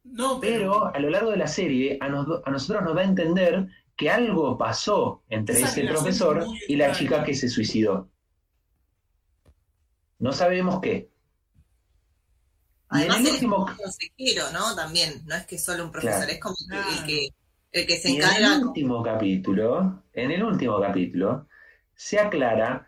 [0.04, 3.04] No, Pero a lo largo de la serie, a, nos- a nosotros nos da a
[3.04, 8.08] entender que algo pasó entre ese profesor y la chica que se suicidó.
[10.18, 11.10] No sabemos qué.
[12.90, 14.74] Y en Además, es último, como consejero, ¿no?
[14.74, 16.32] También, no es que solo un profesor, Claro.
[16.32, 16.88] es como Claro.
[16.98, 17.28] el que
[17.72, 18.56] el que se y en encarga.
[18.56, 21.46] el último capítulo, en el último capítulo,
[21.94, 22.86] se aclara,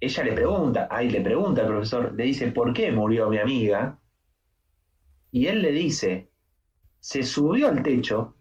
[0.00, 3.98] ella le pregunta, ahí le pregunta al profesor, le dice, ¿por qué murió mi amiga?
[5.30, 6.32] Y él le dice,
[6.98, 8.36] se subió al techo,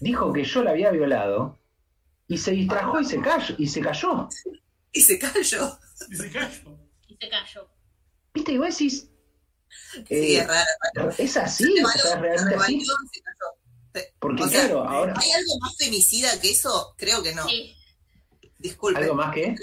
[0.00, 1.60] dijo que yo la había violado,
[2.26, 4.28] y se distrajo y se cayó, y se cayó.
[4.94, 5.78] Y se cayó.
[6.10, 6.78] Dice Cayo.
[7.08, 7.66] Y se cayó.
[8.34, 8.52] ¿Viste?
[8.52, 9.10] Y vos decís,
[9.92, 11.10] Sí, eh, es raro.
[11.18, 11.64] ¿es así?
[11.64, 12.80] Se O rebaló, sea, ¿es se realmente así?
[13.94, 14.14] se.
[14.18, 16.94] Porque O sea, claro, ahora, ¿Hay algo más femicida que eso?
[16.96, 17.46] Creo que no.
[17.48, 17.76] Sí.
[18.58, 19.00] Disculpe.
[19.00, 19.54] ¿algo más que?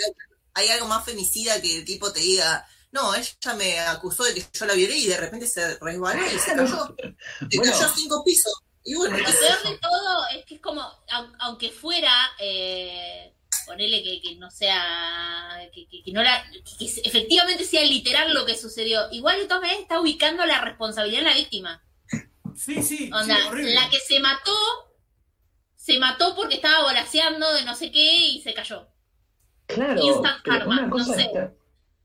[0.54, 4.46] ¿Hay algo más femicida que el tipo te diga, no, ella me acusó de que
[4.54, 6.96] yo la violé y de repente se resbaló y se cayó?
[7.50, 7.72] Se Bueno.
[7.72, 8.54] cayó a cinco pisos.
[8.84, 13.34] Y bueno, Lo peor de todo es que es como, au- aunque fuera, eh,
[13.70, 18.34] ponele que, que no sea, que, que- que no la, que, que efectivamente sea literal
[18.34, 21.84] lo que sucedió, igual de todas maneras está ubicando la responsabilidad en la víctima.
[22.56, 24.56] Sí, sí, Onda, sí, la que se mató,
[25.76, 28.88] se mató porque estaba volaseando de no sé qué y se cayó.
[29.68, 31.22] Claro, Instant karma, una cosa, no sé.
[31.26, 31.54] extra-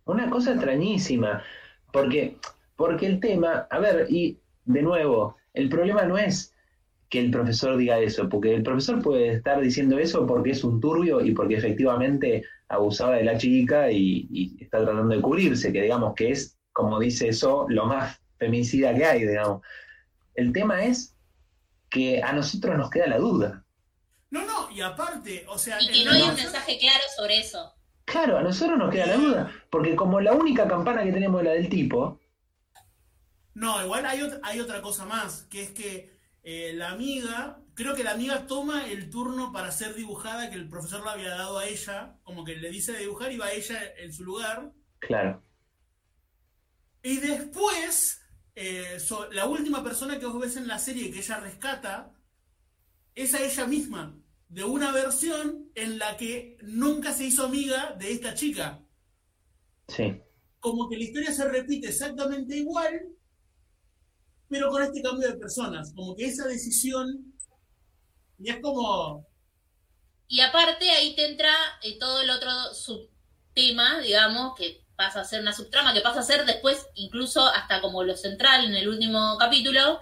[0.04, 1.42] una cosa extrañísima,
[1.92, 2.36] porque,
[2.76, 6.53] porque el tema, a ver, y de nuevo, el problema no es
[7.14, 10.80] que el profesor diga eso, porque el profesor puede estar diciendo eso porque es un
[10.80, 15.82] turbio y porque efectivamente abusaba de la chica y, y está tratando de cubrirse, que
[15.82, 19.62] digamos que es, como dice eso, lo más femicida que hay, digamos.
[20.34, 21.14] El tema es
[21.90, 23.64] que a nosotros nos queda la duda.
[24.30, 27.72] No, no, y aparte, o sea, Y que no hay un mensaje claro sobre eso.
[28.04, 31.46] Claro, a nosotros nos queda la duda, porque como la única campana que tenemos es
[31.46, 32.20] la del tipo,
[33.54, 36.13] No, igual hay, ot- hay otra cosa más, que es que
[36.44, 40.68] eh, la amiga, creo que la amiga toma el turno para ser dibujada que el
[40.68, 43.78] profesor le había dado a ella, como que le dice de dibujar y va ella
[43.98, 44.72] en su lugar.
[45.00, 45.42] claro.
[47.02, 48.22] Y después,
[48.54, 52.14] eh, so- la última persona que vos ves en la serie que ella rescata
[53.14, 58.12] es a ella misma, de una versión en la que nunca se hizo amiga de
[58.12, 58.80] esta chica.
[59.88, 60.20] Sí.
[60.60, 63.02] Como que la historia se repite exactamente igual,
[64.54, 65.92] pero con este cambio de personas.
[65.96, 67.34] Como que esa decisión,
[68.38, 69.26] y es como,
[70.28, 75.40] Y aparte ahí te entra eh, todo el otro subtema, digamos, que pasa a ser
[75.40, 79.36] una subtrama, que pasa a ser después incluso hasta como lo central en el último
[79.40, 79.98] capítulo,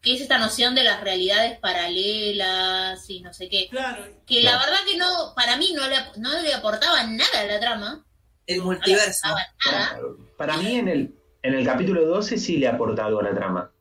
[0.00, 3.68] que es esta noción de las realidades paralelas y no sé qué.
[3.68, 4.06] Claro.
[4.26, 7.60] Que la verdad que no, para mí no le, no le aportaba nada a la
[7.60, 8.06] trama.
[8.46, 9.28] El No le multiverso.
[9.66, 9.98] nada.
[10.38, 13.72] Para mí en el, en el capítulo 12 sí le aporta algo a la trama.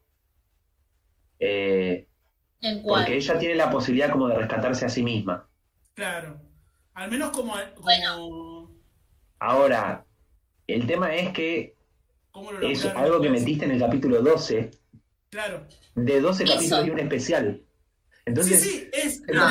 [1.40, 2.08] Eh,
[2.62, 3.02] ¿En cuál?
[3.04, 5.48] porque ella tiene la posibilidad como de rescatarse a sí misma.
[5.94, 6.40] Claro.
[6.94, 7.54] Al menos como.
[7.76, 8.72] como Bueno.
[9.40, 10.06] Ahora,
[10.68, 11.76] el tema es que
[12.34, 14.72] lo es algo que metiste en el capítulo 12.
[15.30, 15.66] Claro.
[15.96, 16.54] De 12 Eso.
[16.54, 17.62] capítulos y un especial.
[18.26, 19.22] Entonces, sí, sí, es.
[19.28, 19.48] No.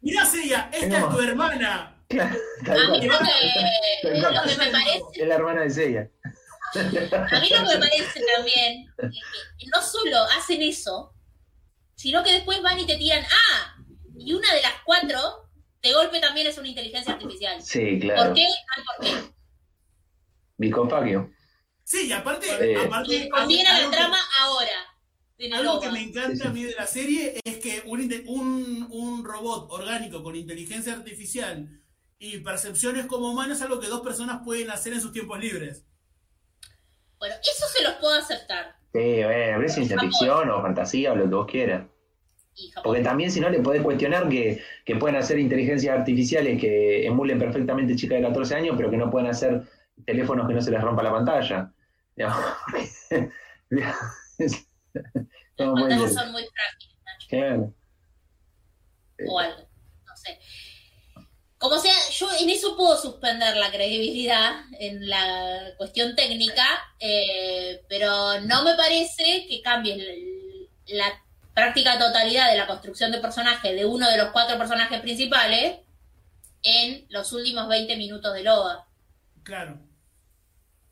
[0.00, 1.08] Mirá, Celia, esta No.
[1.10, 1.94] es tu hermana.
[2.08, 6.10] claro, A mí lo que, lo que me parece Es la hermana de Seiya.
[6.74, 9.10] A mí lo que me parece también es
[9.58, 11.14] que no solo hacen eso,
[11.94, 13.76] sino que después van y te tiran, ah,
[14.18, 15.48] y una de las cuatro,
[15.82, 17.62] de golpe también es una inteligencia artificial.
[17.62, 18.24] Sí, claro.
[18.24, 18.44] ¿Por qué?
[18.46, 19.34] Ah, ¿por qué?
[21.84, 22.46] Sí, y aparte.
[22.72, 22.76] Eh.
[22.76, 24.70] aparte Y conviene la que- trama ahora.
[25.54, 29.68] Algo que me encanta a mí de la serie es que un, un, un robot
[29.70, 31.68] orgánico con inteligencia artificial
[32.18, 35.84] y percepciones como humano es algo que dos personas pueden hacer en sus tiempos libres.
[37.18, 38.76] Bueno, eso se los puedo aceptar.
[38.92, 41.86] Sí, bueno, es ciencia ficción o fantasía o lo que vos quieras.
[42.82, 47.38] Porque también si no le podés cuestionar que, que pueden hacer inteligencias artificiales que emulen
[47.38, 49.62] perfectamente chicas de 14 años, pero que no pueden hacer
[50.04, 51.72] teléfonos que no se les rompa la pantalla.
[52.16, 52.34] Las
[52.76, 53.28] pantallas
[56.14, 57.74] son muy frágiles, Nacho, Claro.
[59.28, 59.68] o algo.
[60.06, 60.38] No sé.
[61.58, 66.64] Como sea, yo en eso puedo suspender la credibilidad en la cuestión técnica,
[67.00, 71.20] eh, pero no me parece que cambie la
[71.54, 75.78] práctica totalidad de la construcción de personaje de uno de los cuatro personajes principales
[76.62, 78.86] en los últimos 20 minutos de OVA,
[79.42, 79.80] Claro.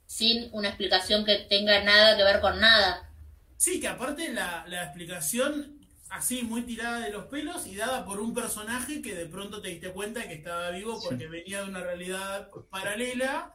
[0.07, 3.09] sin una explicación que tenga nada que ver con nada.
[3.57, 5.76] Sí, que aparte la, la explicación
[6.11, 9.69] así muy tirada de los pelos y dada por un personaje que de pronto te
[9.69, 13.55] diste cuenta que estaba vivo porque venía de una realidad paralela.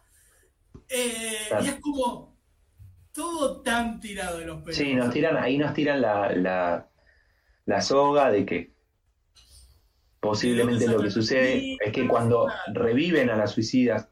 [0.89, 1.65] Eh, Claro.
[1.65, 2.37] Y es como
[3.13, 4.77] todo tan tirado de los pelos.
[4.77, 6.89] Sí, nos tiran, ahí nos tiran la, la,
[7.65, 8.71] la soga de que
[10.19, 14.07] posiblemente lo que sucede es que cuando reviven a las suicidas,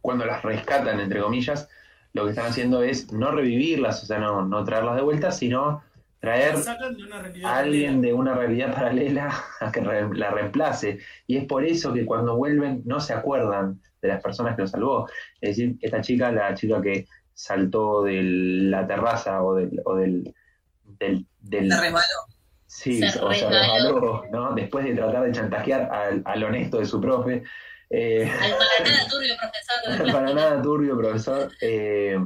[0.00, 1.68] cuando las rescatan, entre comillas,
[2.12, 5.82] lo que están haciendo es no revivirlas, o sea, no, no traerlas de vuelta, sino
[6.26, 8.00] traer de a alguien paralela.
[8.02, 10.98] de una realidad paralela a que re- la reemplace.
[11.26, 14.70] Y es por eso que cuando vuelven no se acuerdan de las personas que los
[14.70, 15.08] salvó.
[15.40, 19.80] Es decir, esta chica, la chica que saltó de la terraza o del...
[19.84, 20.34] O del,
[20.98, 22.06] del, del- Se resbaló.
[22.66, 24.24] Sí, Se o se resbaló.
[24.32, 24.52] ¿no?
[24.54, 27.42] Después de tratar de chantajear al, al honesto de su profe.
[27.90, 31.50] eh, Al para nada turbio profesor para nada turbio, profesor.
[31.60, 32.18] Eh,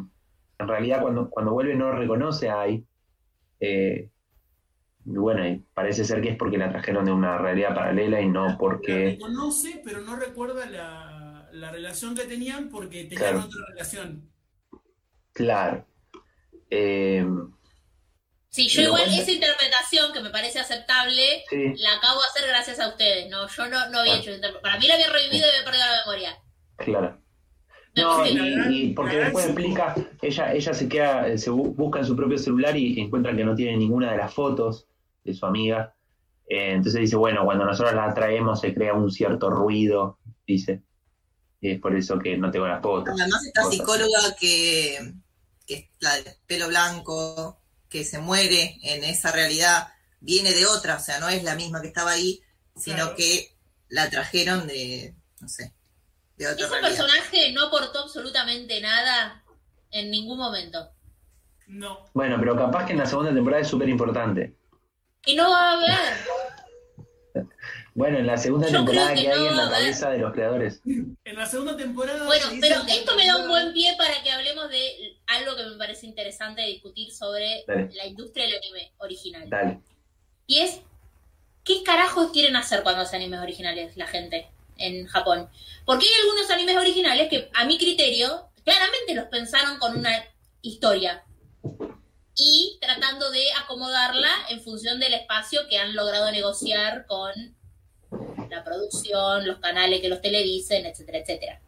[0.59, 2.85] en realidad, cuando, cuando vuelve no reconoce a Ai.
[3.61, 4.09] Eh,
[5.07, 8.29] y bueno, y parece ser que es porque la trajeron de una realidad paralela y
[8.29, 9.13] no La porque...
[9.13, 13.39] reconoce, pero no recuerda la, la relación que tenían porque tenían Claro.
[13.41, 14.31] otra relación.
[15.33, 15.87] Claro.
[16.71, 17.27] Eh,
[18.53, 22.49] Sí, yo igual cuenta- esa interpretación que me parece aceptable, sí, la acabo de hacer
[22.49, 23.31] gracias a ustedes.
[23.31, 24.19] No, yo no, no había Ah.
[24.19, 26.37] hecho Para mí la había revivido y había perdido la memoria.
[26.77, 27.23] claro.
[27.97, 32.15] No, y, y porque después explica, ella, ella se queda, se bu- busca en su
[32.17, 34.87] propio celular y encuentra que no tiene ninguna de las fotos
[35.25, 35.95] de su amiga.
[36.49, 40.83] Eh, entonces dice, bueno, cuando nosotros la traemos se crea un cierto ruido, dice.
[41.61, 43.15] Y es por eso que no tengo las fotos.
[43.21, 43.77] Además, esta Cosas.
[43.77, 45.13] psicóloga que,
[45.67, 49.89] que es la de pelo blanco, que se muere en esa realidad,
[50.21, 52.41] viene de otra, o sea, no es la misma que estaba ahí,
[52.77, 53.17] sino Claro.
[53.17, 53.49] que
[53.89, 55.73] la trajeron de, no sé,
[56.49, 57.05] de otra Ese realidad.
[57.07, 59.43] personaje no aportó absolutamente nada
[59.91, 60.91] en ningún momento.
[61.67, 62.07] No.
[62.15, 64.55] Bueno, pero capaz que en la segunda temporada es súper importante.
[65.27, 65.91] Y no va a haber.
[67.93, 70.33] Bueno, en la segunda Yo temporada que que hay no en la cabeza de los
[70.33, 70.81] creadores.
[70.85, 72.25] En la segunda temporada.
[72.25, 75.65] Bueno, se pero esto me da un buen pie para que hablemos de algo que
[75.65, 77.91] me parece interesante de discutir sobre Dale.
[77.93, 79.51] la industria del anime original.
[79.51, 79.81] Dale.
[80.47, 80.81] Y es,
[81.65, 84.49] ¿qué carajos quieren hacer cuando hacen animes originales la gente
[84.81, 85.49] en Japón?
[85.85, 90.25] Porque hay algunos animes originales que, a mi criterio, claramente los pensaron con una
[90.63, 91.25] historia
[92.35, 97.33] y tratando de acomodarla en función del espacio que han logrado negociar con
[98.49, 101.61] la producción, los canales que los televisen, etcétera, etcétera.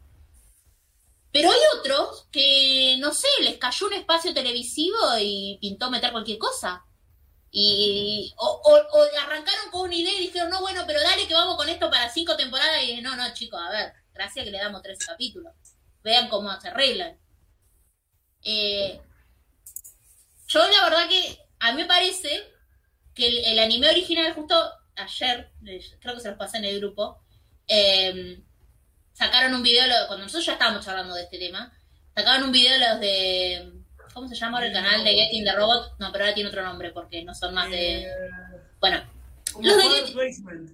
[1.31, 6.37] Pero hay otros que, no sé, les cayó un espacio televisivo y pintó meter cualquier
[6.37, 6.85] cosa.
[7.55, 11.55] Y, o, o- arrancaron con una idea y dijeron, no, bueno, pero dale que vamos
[11.55, 12.83] con esto para cinco temporadas.
[12.83, 15.53] Y dije, no, no, chicos, a ver, gracias que le damos tres capítulos.
[16.03, 17.15] Vean cómo se arreglan.
[18.41, 18.99] Eh,
[20.47, 22.43] yo la verdad que a mí me parece
[23.13, 24.55] que el, anime original, justo
[24.95, 25.51] ayer,
[26.01, 27.23] creo que se los pasé en el grupo,
[27.67, 28.41] eh,
[29.13, 31.71] sacaron un video, cuando nosotros ya estábamos charlando de este tema,
[32.15, 33.82] sacaron un video los de,
[34.13, 35.95] ¿cómo se llama ahora el canal de Getting the Robot?
[35.99, 38.07] No, pero ahora tiene otro nombre porque no son más de...
[38.79, 39.03] Bueno,
[39.59, 40.71] Los de Get- Placement.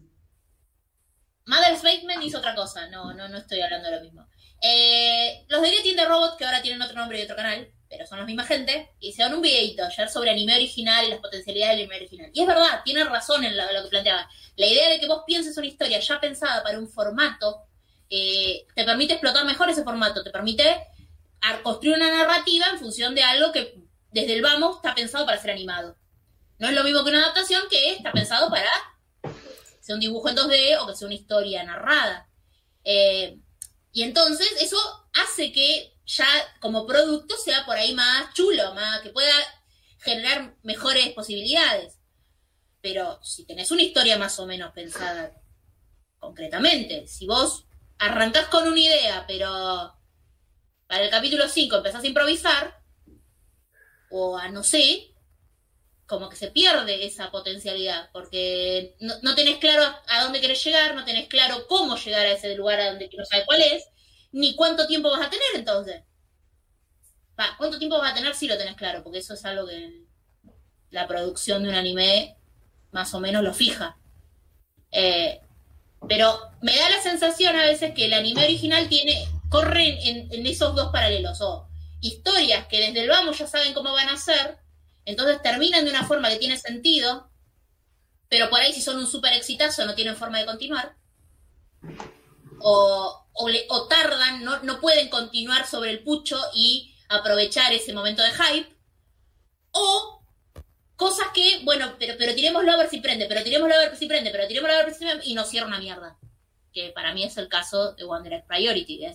[1.45, 4.27] Mother's Bateman hizo otra cosa, no, no, no estoy hablando de lo mismo.
[4.61, 8.05] Eh, los de Getting the Robot, que ahora tienen otro nombre y otro canal, pero
[8.05, 11.85] son la misma gente, hicieron un videito ayer sobre anime original y las potencialidades del
[11.85, 12.29] anime original.
[12.33, 14.29] Y es verdad, tiene razón en lo, lo que planteaba.
[14.57, 17.63] La idea de que vos pienses una historia ya pensada para un formato,
[18.11, 20.85] eh, te permite explotar mejor ese formato, te permite
[21.63, 23.81] construir una narrativa en función de algo que
[24.11, 25.97] desde el vamos está pensado para ser animado.
[26.57, 28.69] No es lo mismo que una adaptación que está pensado para
[29.79, 32.29] sea un dibujo en 2D o que sea una historia narrada.
[32.83, 33.39] Eh,
[33.91, 34.77] y entonces eso
[35.13, 36.27] hace que ya
[36.59, 39.33] como producto sea por ahí más chulo, más que pueda
[39.99, 41.97] generar mejores posibilidades.
[42.81, 45.33] Pero si tenés una historia más o menos pensada
[46.19, 47.65] concretamente, si vos
[47.97, 49.98] arrancás con una idea, pero
[50.89, 52.81] para el capítulo 5 empezás a improvisar,
[54.09, 55.13] o a no sé,
[56.07, 60.95] como que se pierde esa potencialidad, porque no, no tenés claro a, dónde querés llegar,
[60.95, 63.85] no tenés claro cómo llegar a ese lugar a donde no sabes cuál es,
[64.31, 66.01] ni cuánto tiempo vas a tener entonces.
[67.39, 68.33] Va, ¿Cuánto tiempo vas a tener?
[68.33, 70.05] Sí lo tenés claro, porque eso es algo que
[70.89, 72.35] la producción de un anime
[72.91, 73.95] más o menos lo fija.
[74.91, 75.39] Eh,
[76.07, 80.75] pero me da la sensación a veces que el anime original tiene, corre en, esos
[80.75, 81.67] dos paralelos, o
[82.01, 84.57] historias que desde el vamos ya saben cómo van a ser,
[85.05, 87.29] entonces terminan de una forma que tiene sentido,
[88.29, 90.95] pero por ahí si son un súper exitazo no tienen forma de continuar.
[92.59, 97.93] O, o, le- o tardan, no, no pueden continuar sobre el pucho y aprovechar ese
[97.93, 98.77] momento de hype.
[99.71, 100.23] O
[100.95, 104.05] cosas que, bueno, pero, pero tirémoslo a ver si prende, pero tirémoslo a ver si
[104.05, 106.17] prende, pero tirémoslo a ver si prende, y nos cierra una mierda.
[106.73, 109.05] Que para mí es el caso de Direct Priority.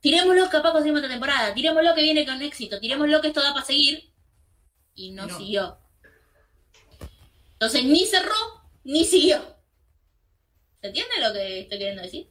[0.00, 3.64] Tirémoslo capaz conseguimos otra temporada, tirémoslo que viene con éxito, tirémoslo que esto da para
[3.64, 4.12] seguir,
[4.94, 5.36] y no, No.
[5.38, 5.78] siguió.
[7.52, 8.34] Entonces ni cerró,
[8.84, 9.38] ni siguió.
[10.80, 12.28] ¿Se entiende lo que estoy queriendo decir?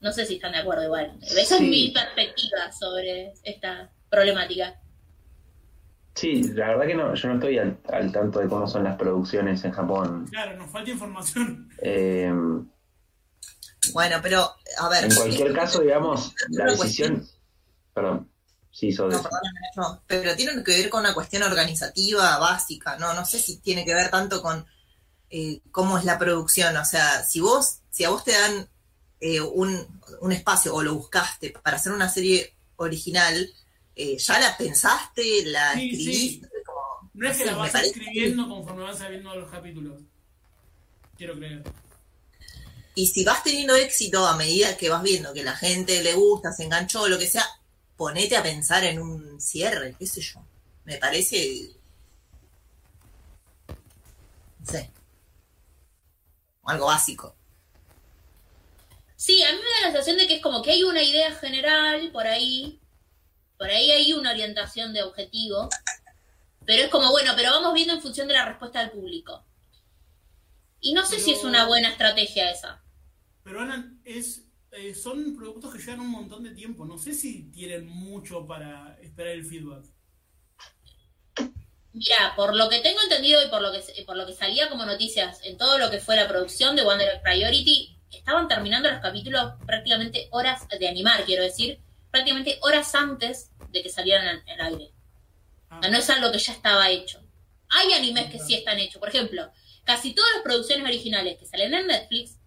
[0.00, 1.18] No sé si están de acuerdo igual.
[1.22, 1.66] Esa es Sí.
[1.68, 4.80] mi perspectiva sobre esta problemática.
[6.14, 8.96] Sí, la verdad que no, yo no estoy al, al tanto de cómo son las
[8.96, 10.26] producciones en Japón.
[10.30, 11.68] Claro, nos falta información.
[11.82, 12.32] Eh,
[13.92, 15.04] Bueno, pero, a ver.
[15.04, 17.26] en cualquier caso, digamos, la decisión.
[17.94, 18.30] Perdón,
[18.70, 19.28] sí, sos de No,
[19.76, 23.84] no, pero tiene que ver con una cuestión organizativa básica, no, no sé si tiene
[23.84, 24.66] que ver tanto con
[25.30, 28.68] eh, cómo es la producción, o sea, si vos, si a vos te dan
[29.20, 33.50] eh, un, un espacio o lo buscaste para hacer una serie original,
[33.96, 36.52] eh, ya la pensaste, la Sí, escribiste, sí.
[36.64, 40.00] como, No es que sé, la vas escribiendo conforme van saliendo los capítulos.
[41.16, 41.64] Quiero creer.
[42.98, 46.50] Y si vas teniendo éxito a medida que vas viendo que la gente le gusta,
[46.50, 47.46] se enganchó, lo que sea,
[47.96, 50.44] ponete a pensar en un cierre, qué sé yo.
[50.82, 51.76] Me parece.
[54.58, 54.90] No sé.
[56.64, 57.36] Algo básico.
[59.14, 61.32] Sí, a mí me da la sensación de que es como que hay una idea
[61.36, 62.80] general por ahí,
[63.58, 65.68] por ahí hay una orientación de objetivo,
[66.66, 69.44] pero es como, bueno, pero vamos viendo en función de la respuesta del público.
[70.80, 72.82] Y no sé si es una buena estrategia esa.
[73.48, 76.84] Pero Ana, es, eh, son productos que llevan un montón de tiempo.
[76.84, 79.86] No sé si tienen mucho para esperar el feedback.
[81.94, 84.84] Mira, por lo que tengo entendido y por lo que por lo que salía como
[84.84, 89.54] noticias en todo lo que fue la producción de Wonder Priority, estaban terminando los capítulos
[89.66, 91.80] prácticamente horas de animar, quiero decir,
[92.10, 94.92] prácticamente horas antes de que salieran al, al aire.
[95.70, 97.22] Ah, O sea, no es algo que ya estaba hecho.
[97.70, 99.00] Hay animes que sí están hechos.
[99.00, 99.50] Por ejemplo,
[99.84, 102.37] casi todas las producciones originales que salen en Netflix,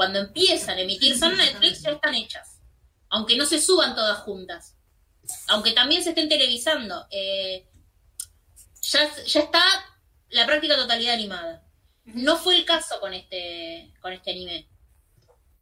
[0.00, 2.58] cuando empiezan a emitirse en Netflix, ya están hechas.
[3.10, 4.74] Aunque no se suban todas juntas.
[5.48, 7.06] Aunque también se estén televisando.
[7.10, 7.68] Eh,
[8.80, 9.62] ya, ya está
[10.30, 11.66] la práctica totalidad animada.
[12.06, 14.70] No fue el caso con este, con este anime.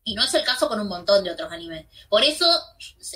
[0.05, 1.86] Y no es el caso con un montón de otros animes.
[2.09, 2.47] Por eso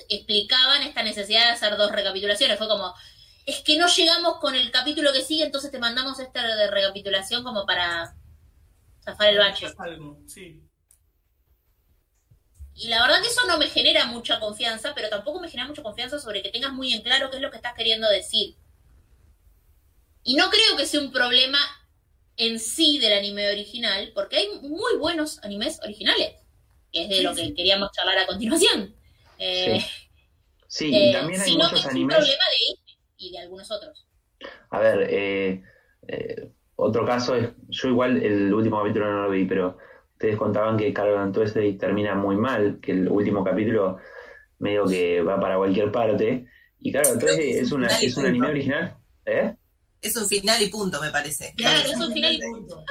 [0.09, 2.59] explicaban esta necesidad de hacer dos recapitulaciones.
[2.59, 2.93] Fue como,
[3.47, 7.45] es que no llegamos con el capítulo que sigue, entonces te mandamos esta de recapitulación
[7.45, 8.17] como para
[9.05, 9.73] zafar el bache.
[9.79, 10.61] algo, sí.
[12.75, 15.83] Y la verdad que eso no me genera mucha confianza, pero tampoco me genera mucha
[15.83, 18.59] confianza sobre que tengas muy en claro qué es lo que estás queriendo decir.
[20.25, 21.59] Y no creo que sea un problema
[22.37, 26.35] en sí del anime original, porque hay muy buenos animes originales,
[26.93, 27.55] que es de Sí, lo que sí.
[27.55, 28.97] queríamos charlar a continuación.
[29.39, 29.81] Eh,
[30.67, 32.17] Sí, eh, también hay sino que muchos es un animes.
[32.17, 32.81] problema de
[33.19, 34.07] y de algunos otros.
[34.71, 35.63] A ver, eh,
[36.09, 39.79] eh, otro caso es, yo igual el último capítulo no lo vi, pero
[40.23, 43.99] ustedes contaban que Carol Tuesday termina muy mal, que el último capítulo
[44.61, 46.47] medio que va para cualquier parte.
[46.79, 48.97] Y Carol Tuesday es, una, es un anime original,
[49.27, 49.57] ¿eh?
[50.01, 51.53] Es un final y punto, me parece.
[51.57, 52.85] Claro, es un final y punto.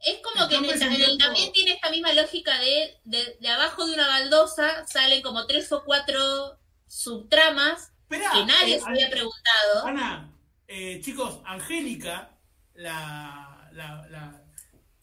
[0.00, 3.94] Es como que en el, también tiene esta misma lógica de, de, de, abajo de
[3.94, 9.86] una baldosa salen como tres o cuatro subtramas que nadie se había preguntado.
[9.86, 10.32] Ana,
[10.66, 12.38] eh, chicos, Angélica,
[12.74, 14.37] la, la, la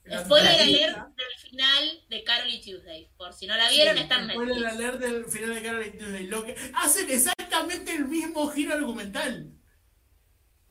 [0.08, 3.10] Spoiler alert del final de Carol y Tuesday.
[3.18, 4.50] Por si no la vieron, sí, está en Netflix.
[4.50, 6.28] Spoiler alert del final de Carol y Tuesday.
[6.28, 9.52] Lo que hacen exactamente el mismo giro argumental.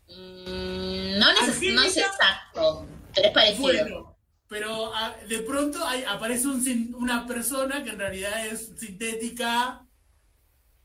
[0.09, 3.63] Mm, no, neces no es exacto, pero es parecido.
[3.63, 4.19] Bueno,
[4.49, 9.85] pero a, de pronto hay, aparece un, una persona que en realidad es sintética.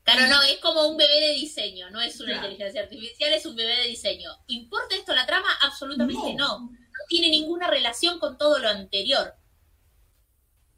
[0.02, 2.48] Claro, no, es como un bebé de diseño, no es una claro.
[2.48, 4.30] inteligencia artificial, es un bebé de diseño.
[4.48, 5.48] ¿Importa esto la trama?
[5.62, 6.58] Absolutamente no.
[6.58, 6.70] no.
[7.10, 7.18] No.
[7.18, 9.34] tiene ninguna relación con todo lo anterior.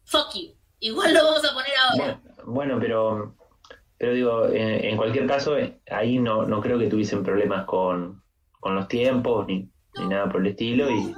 [0.04, 0.54] Fuck you.
[0.80, 2.20] Igual lo vamos a poner ahora.
[2.24, 3.36] Bueno, bueno pero,
[3.98, 5.56] pero digo, en, en, cualquier caso,
[5.90, 8.22] ahí no, no creo que tuviesen problemas con,
[8.58, 10.90] con los tiempos ni, ni nada por el estilo.
[10.90, 11.14] y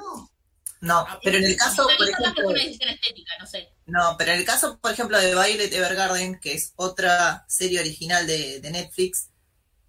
[0.84, 3.72] no, pero en el caso, por ejemplo, estética, no sé.
[3.86, 8.26] No, pero en el caso, por ejemplo, de Violet Evergarden, que es otra serie original
[8.26, 9.30] de, de Netflix,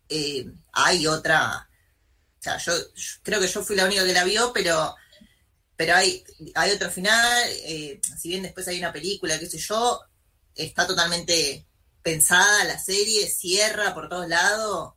[0.07, 1.67] eh, hay otra.
[2.39, 4.95] O sea, yo, yo, creo que yo fui la única que la vio, pero
[5.75, 6.23] pero hay,
[6.55, 7.43] hay otro final.
[7.65, 10.01] Eh, si bien después hay una película, qué sé yo,
[10.55, 11.65] está totalmente
[12.01, 14.93] pensada la serie, cierra por todos lados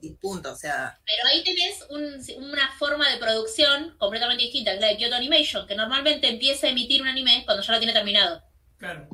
[0.00, 0.98] y punto, o sea...
[1.04, 5.16] Pero ahí tenés un, una forma de producción completamente distinta, que es la de Kyoto
[5.16, 8.42] Animation, que normalmente empieza a emitir un anime cuando ya lo tiene terminado.
[8.76, 9.08] Claro.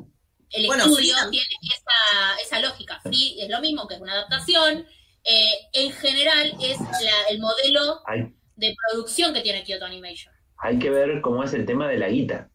[0.50, 3.00] El bueno, estudio sí, tiene esa, esa lógica.
[3.10, 4.86] Sí, es lo mismo que es una adaptación.
[5.24, 8.02] Eh, en general es la, el modelo
[8.54, 10.33] de producción que tiene Kyoto Animation.
[10.64, 12.48] Hay que ver cómo es el tema de la guita.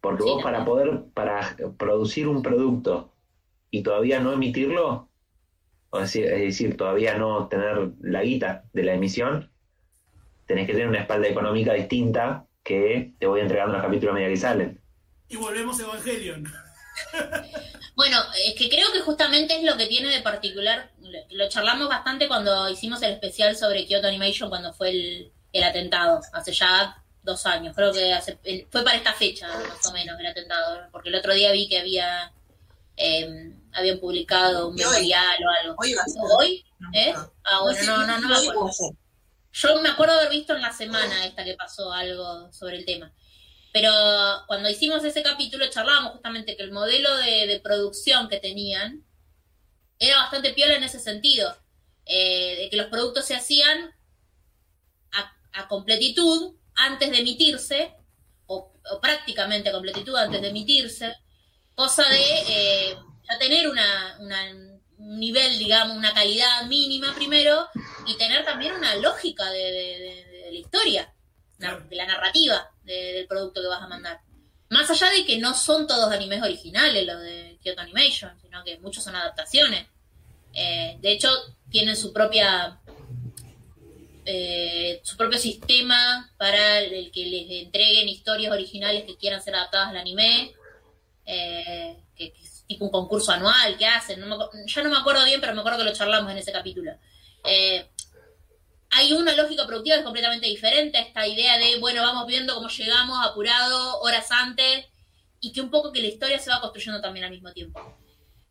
[0.00, 3.12] Porque sí, vos para poder, para producir un producto
[3.72, 5.08] y todavía no emitirlo,
[5.94, 9.50] es decir, es decir, todavía no tener la guita de la emisión,
[10.46, 14.30] tenés que tener una espalda económica distinta que te voy entregando los capítulos a medida
[14.30, 14.80] que salen.
[15.28, 16.44] Y volvemos a Evangelion.
[17.96, 20.92] bueno, es que creo que justamente es lo que tiene de particular,
[21.30, 26.20] lo charlamos bastante cuando hicimos el especial sobre Kyoto Animation, cuando fue el, el atentado,
[26.32, 28.38] hace ya dos años, creo que hace,
[28.70, 31.78] fue para esta fecha más o menos el atentado, porque el otro día vi que
[31.78, 32.32] había
[32.96, 35.76] eh, habían publicado un memorial o algo.
[35.78, 35.94] Hoy,
[36.38, 36.64] ¿Hoy?
[36.94, 37.14] ¿Eh?
[37.44, 38.70] Ah, bueno, no, no, no me acuerdo.
[39.52, 43.12] Yo me acuerdo haber visto en la semana esta que pasó algo sobre el tema.
[43.72, 43.92] Pero
[44.46, 49.04] cuando hicimos ese capítulo charlábamos justamente que el modelo de, de producción que tenían
[49.98, 51.54] era bastante piola en ese sentido.
[52.06, 53.92] Eh, de que los productos se hacían
[55.56, 57.94] a, completitud antes de emitirse,
[58.46, 61.16] o, o, prácticamente a completitud antes de emitirse,
[61.74, 62.96] cosa de eh,
[63.28, 64.50] ya tener una, una,
[64.98, 67.68] un nivel, digamos, una calidad mínima primero
[68.06, 71.12] y tener también una lógica de, de, de, de la historia,
[71.58, 74.20] de la narrativa del producto que vas a mandar.
[74.68, 78.78] Más allá de que no son todos animes originales los de Kyoto Animation, sino que
[78.78, 79.86] muchos son adaptaciones.
[80.52, 81.28] Eh, de hecho,
[81.70, 82.80] tienen su propia
[84.28, 89.90] eh, su propio sistema para el que les entreguen historias originales que quieran ser adaptadas
[89.90, 90.52] al anime,
[91.24, 95.40] eh, que, es tipo un concurso anual que hacen, no ya no me acuerdo bien,
[95.40, 96.90] pero me acuerdo que lo charlamos en ese capítulo.
[97.44, 97.86] Eh,
[98.90, 102.54] hay una lógica productiva que es completamente diferente a esta idea de, bueno, vamos viendo
[102.54, 104.86] cómo llegamos apurado horas antes
[105.40, 107.96] y que un poco que la historia se va construyendo también al mismo tiempo.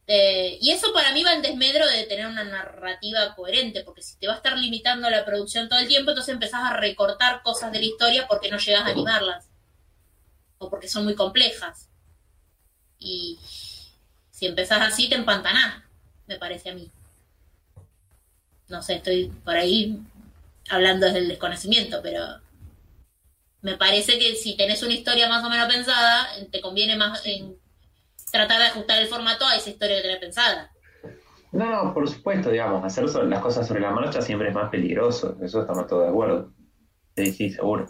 [0.08, 4.18] Eh, y eso para mí va en desmedro de tener una narrativa coherente, porque si
[4.18, 7.72] te va a estar limitando la producción todo el tiempo, entonces empezás a recortar cosas
[7.72, 9.48] de la historia porque no llegas a animarlas.
[10.60, 11.90] O porque son muy complejas.
[13.00, 13.40] Y
[14.32, 15.84] si empezás así, te empantanás,
[16.28, 16.92] me parece a mí.
[18.68, 20.00] No sé, estoy por ahí
[20.70, 22.42] hablando desde el desconocimiento, pero
[23.62, 27.58] me parece que si tenés una historia más o menos pensada, te conviene más en
[28.36, 30.72] tratar de ajustar el formato a esa historia que tenés pensada.
[31.52, 35.38] No, no, por supuesto, digamos, hacer las cosas sobre la marcha siempre es más peligroso,
[35.42, 36.52] eso estamos todos de acuerdo.
[37.16, 37.86] Sí, sí, seguro.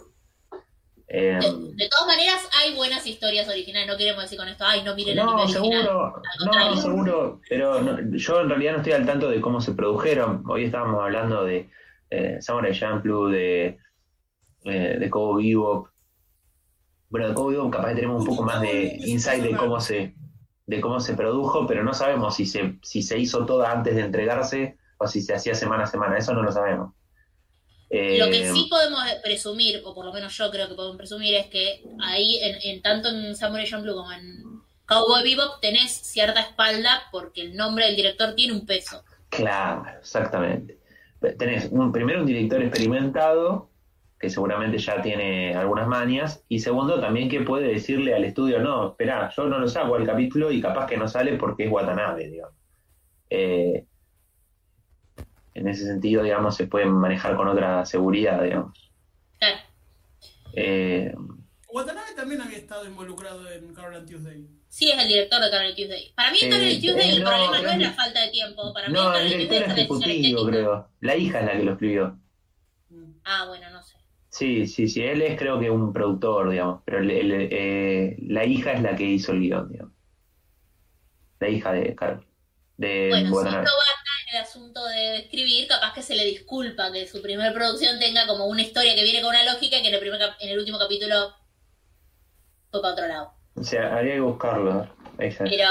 [1.08, 3.88] Eh, de, de, todas maneras, hay buenas historias originales.
[3.88, 6.74] No queremos decir con esto, ay, no miren no, el seguro, original.
[6.74, 10.42] No, seguro, pero no, yo en realidad no estoy al tanto de cómo se produjeron.
[10.48, 11.70] Hoy estábamos hablando de
[12.10, 13.78] eh, Samurai Champloo, de,
[14.64, 15.90] eh, de Cobo Vivo.
[17.08, 20.14] Bueno, de Cobo Vivo capaz que tenemos un poco más de insight de cómo se
[20.66, 24.02] de cómo se produjo, pero no sabemos si se, si se hizo toda antes de
[24.02, 26.92] entregarse o si se hacía semana a semana, eso no lo sabemos.
[27.88, 31.34] Eh, Lo que sí podemos presumir, o por lo menos yo creo que podemos presumir,
[31.34, 34.42] es que ahí, en, en tanto en Samurai Champloo como en
[34.86, 39.04] Cowboy Bebop, tenés cierta espalda porque el nombre del director tiene un peso.
[39.28, 40.78] Claro, exactamente.
[41.38, 43.70] Tenés un, primero un director experimentado,
[44.18, 48.90] que seguramente ya tiene algunas manias, y segundo también que puede decirle al estudio, no,
[48.90, 52.28] espera, yo no lo saco al capítulo y capaz que no sale porque es Watanabe,
[52.28, 52.54] digamos.
[53.28, 53.84] Eh,
[55.54, 58.90] en ese sentido, digamos, se pueden manejar con otra seguridad, digamos.
[59.38, 59.56] Claro.
[60.54, 61.14] Eh,
[61.72, 64.46] Watanabe también había estado involucrado en Carol and Tuesday.
[64.68, 66.12] Sí, es el director de Carol Tuesday.
[66.14, 66.48] Para mí, Eh,
[66.80, 68.72] Tuesday, eh, el no, problema no es la falta de tiempo.
[68.72, 70.88] Para mí, no, Carol el director es ejecutivo, creo.
[71.00, 72.18] La hija es la que lo escribió.
[73.24, 73.95] Ah, bueno, no sé.
[74.36, 78.44] Sí, sí, sí, él es creo que un productor, digamos, pero el- el- eh, la
[78.44, 79.92] hija es la que hizo el guion, digamos.
[81.40, 82.26] La hija de Carol,
[82.76, 83.64] de Bueno, si Watanabe.
[83.64, 87.98] novata en el asunto de escribir, capaz que se le disculpa que su primer producción
[87.98, 90.36] tenga como una historia que viene con una lógica y que en el, primer cap-
[90.40, 91.34] en el último capítulo
[92.70, 93.32] fue para otro lado.
[93.54, 94.86] O sea, habría que buscarlo.
[95.18, 95.44] Está.
[95.44, 95.66] Pero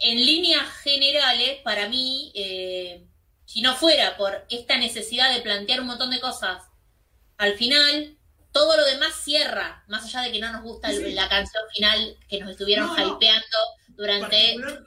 [0.00, 3.06] en líneas generales, para mí, eh,
[3.46, 6.62] si no fuera por esta necesidad de plantear un montón de cosas,
[7.38, 8.16] al final
[8.52, 11.12] todo lo demás cierra, más allá de que no nos gusta Sí.
[11.12, 13.56] la canción final que nos estuvieron No, hypeando
[13.88, 14.36] durante...
[14.56, 14.84] Particular-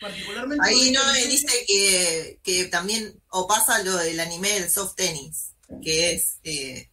[0.00, 0.68] particularmente.
[0.68, 5.54] Ahí no me dice que, que también, o pasa lo del anime del soft tennis,
[5.82, 6.90] que es, eh,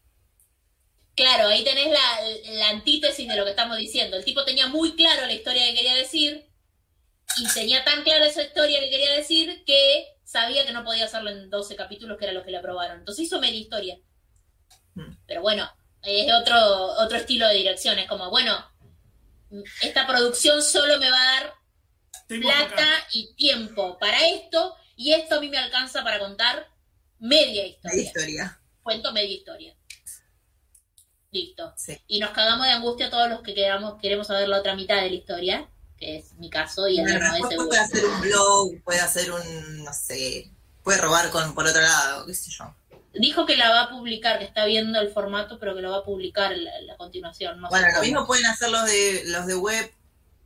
[1.14, 4.16] Claro, ahí tenés la, la antítesis de lo que estamos diciendo.
[4.18, 6.48] El tipo tenía muy claro la historia que quería decir
[7.38, 11.30] y tenía tan clara esa historia que quería decir que sabía que no podía hacerlo
[11.30, 13.00] en 12 capítulos, que era lo que le aprobaron.
[13.00, 13.98] Entonces hizo media historia.
[14.96, 15.16] Mm.
[15.28, 15.70] Pero bueno,
[16.04, 16.58] es otro,
[17.00, 18.00] otro estilo de dirección.
[18.00, 18.66] Es como, bueno,
[19.82, 21.54] esta producción solo me va a dar
[22.28, 26.68] Tengo plata y tiempo para esto y esto a mí me alcanza para contar
[27.20, 28.02] media historia.
[28.02, 28.60] historia.
[28.84, 29.76] Cuento media historia.
[31.32, 31.74] Listo.
[31.78, 31.98] Sí.
[32.08, 35.10] Y nos cagamos de angustia todos los que queramos, queremos saber la otra mitad de
[35.10, 37.68] la historia, que es mi caso y el Noé después seguro.
[37.70, 40.52] puede hacer un blog, puede hacer un, no sé,
[40.84, 42.76] puede robar con por otro lado, qué sé yo.
[43.14, 45.97] Dijo que la va a publicar, que está viendo el formato, pero que lo va
[45.97, 47.59] a publicar la, la continuación.
[47.59, 49.91] No sé Bueno, lo mismo pueden hacer los de los de web,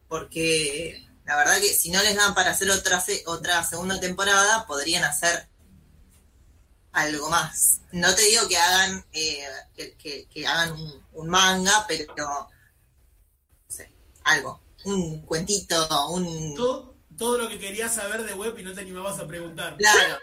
[0.07, 4.65] porque la verdad que si no les dan para hacer otra se- otra segunda temporada,
[4.65, 5.47] podrían hacer
[6.91, 7.81] algo más.
[7.91, 9.43] No te digo que hagan eh,
[9.75, 12.49] que, que- que hagan un, un manga, pero no
[13.67, 13.91] sé,
[14.23, 18.81] algo, un cuentito, un Todo, todo lo que querías saber de web y no te
[18.81, 19.75] animabas a preguntar.
[19.77, 20.17] claro,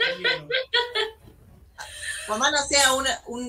[2.28, 3.44] Más no sea una, un,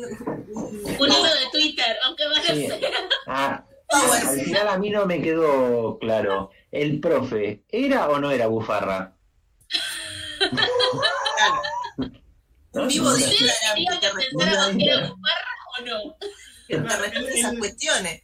[0.53, 2.65] un- Un hilo de Twitter, aunque vaya Sí.
[2.65, 2.91] a ser.
[3.27, 6.49] Ah, al final a mí no me quedó claro.
[6.71, 9.13] ¿El profe era o no era bufarra?
[10.39, 11.61] claro,
[12.73, 12.88] ¿No?
[12.88, 13.25] vivo No, de no.
[13.27, 16.17] ¿Ustedes Instagram querían que pensáramos que era un barra o no?
[16.67, 18.21] que te Claro, responde esas cuestiones.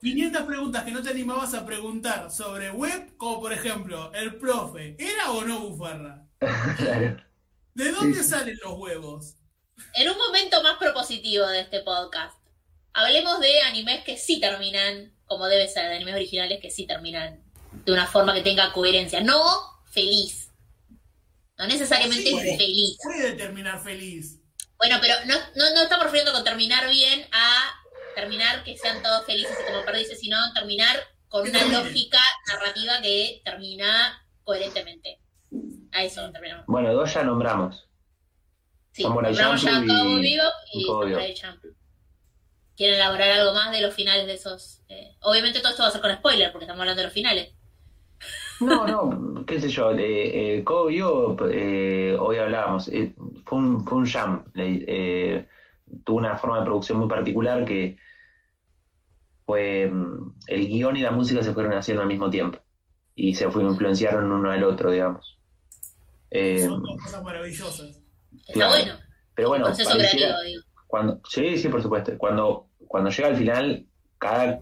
[0.00, 4.96] 500 preguntas que no te animabas a preguntar sobre web, como por ejemplo, el profe,
[4.98, 6.22] ¿era o no bufarra?
[6.76, 7.16] Claro.
[7.84, 8.30] ¿De dónde Sí, sí.
[8.30, 9.34] salen los huevos?
[9.94, 12.36] En un momento más propositivo de este podcast,
[12.92, 17.42] hablemos de animes que sí terminan, como debe ser, de animes originales que sí terminan
[17.84, 19.20] de una forma que tenga coherencia.
[19.20, 19.42] No
[19.90, 20.50] feliz.
[21.56, 22.56] No necesariamente Sí, puede.
[22.56, 22.96] feliz.
[23.02, 24.38] Puede terminar feliz.
[24.78, 27.74] Bueno, pero no, no, no estamos refiriendo con terminar bien a
[28.14, 30.96] terminar que sean todos felices y como perdices, sino terminar
[31.28, 32.18] con una lógica
[32.48, 35.19] narrativa que termina coherentemente.
[35.92, 36.66] A eso terminamos.
[36.66, 37.88] Bueno, dos ya nombramos.
[38.92, 41.74] Sí, Samurai nombramos ya Cowboy y- Bebop y y Samurai Champloo.
[42.76, 44.82] ¿Quieren elaborar algo más de los finales de esos?
[44.88, 47.52] eh, obviamente todo esto va a ser con spoiler, porque estamos hablando de los finales.
[48.60, 53.14] No, no, qué sé yo, eh, eh, Cowboy Bebop, eh, hoy hablábamos, eh,
[53.44, 55.48] fue, un, fue un jam, eh, eh,
[56.04, 57.96] tuvo una forma de producción muy particular que
[59.46, 62.58] fue, mm, el guion y la música se fueron haciendo al mismo tiempo
[63.16, 65.39] y se fueron, influenciaron uno al otro, digamos.
[66.30, 68.00] Eh, Son cosas maravillosas.
[68.46, 68.92] Está bueno.
[69.34, 70.62] pero bueno, proceso creativo, digo.
[70.86, 72.16] Cuando, sí, sí, por supuesto.
[72.18, 73.86] Cuando, cuando llega al final,
[74.18, 74.60] cada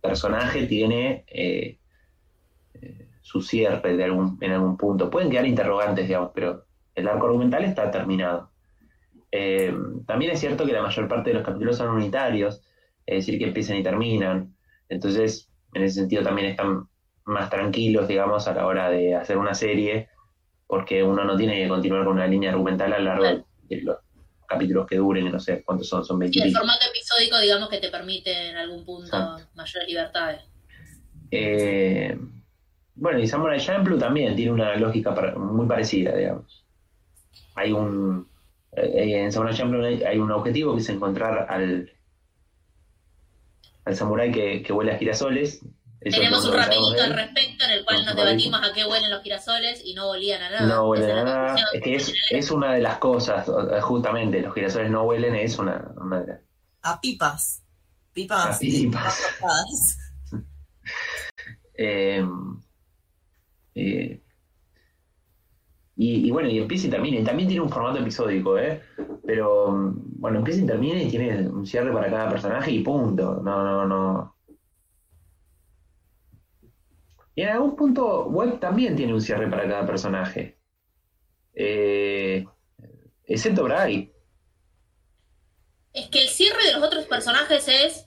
[0.00, 1.78] personaje tiene eh,
[2.74, 5.10] eh, su cierre de algún, en algún punto.
[5.10, 8.50] Pueden quedar interrogantes, digamos, pero el arco argumental está terminado.
[9.30, 9.74] Eh,
[10.06, 12.62] también es cierto que la mayor parte de los capítulos son unitarios,
[13.04, 14.54] es decir, que empiezan y terminan.
[14.88, 16.88] Entonces, en ese sentido también están
[17.24, 20.08] más tranquilos, digamos, a la hora de hacer una serie,
[20.68, 23.44] porque uno no tiene que continuar con una línea argumental a lo largo Claro.
[23.68, 23.96] de los
[24.46, 26.58] capítulos que duren, no sé cuántos son, son Sí, 20 el y pico.
[26.60, 29.48] formato episódico, digamos, que te permite en algún punto Exacto.
[29.54, 30.42] mayores libertades.
[31.30, 32.16] Eh,
[32.94, 36.64] bueno, y Samurai Champloo también tiene una lógica muy parecida, digamos.
[37.54, 38.28] Hay un.
[38.72, 41.90] eh, en Samurai Champloo hay, hay un objetivo que es encontrar al.
[43.84, 45.60] al samurái que, que vuela girasoles.
[46.00, 49.22] Eso Tenemos un rapidito al respecto en el cual nos debatimos a qué huelen los
[49.22, 50.66] girasoles y no olían a nada.
[50.66, 51.56] No huelen a nada.
[51.72, 55.58] Es que es, es una de las cosas, o- justamente, los girasoles no huelen, es
[55.58, 56.40] una, una de las.
[56.82, 57.62] A pipas.
[58.12, 58.56] Pipas.
[58.56, 59.22] A pipas.
[59.38, 59.98] pipas.
[61.80, 62.26] Eh,
[63.76, 64.20] eh,
[65.96, 67.18] y, y bueno, y empieza y termina.
[67.18, 68.82] Y también tiene un formato episódico, ¿eh?
[69.24, 73.40] Pero mm, bueno, empieza y termina y tiene un cierre para cada personaje y punto.
[73.44, 74.37] No, no, no.
[77.38, 80.58] Y en algún punto, Web también tiene un cierre para cada personaje.
[81.54, 82.44] Eh,
[83.26, 84.12] excepto Bray.
[85.92, 88.06] Es que el cierre de los otros personajes es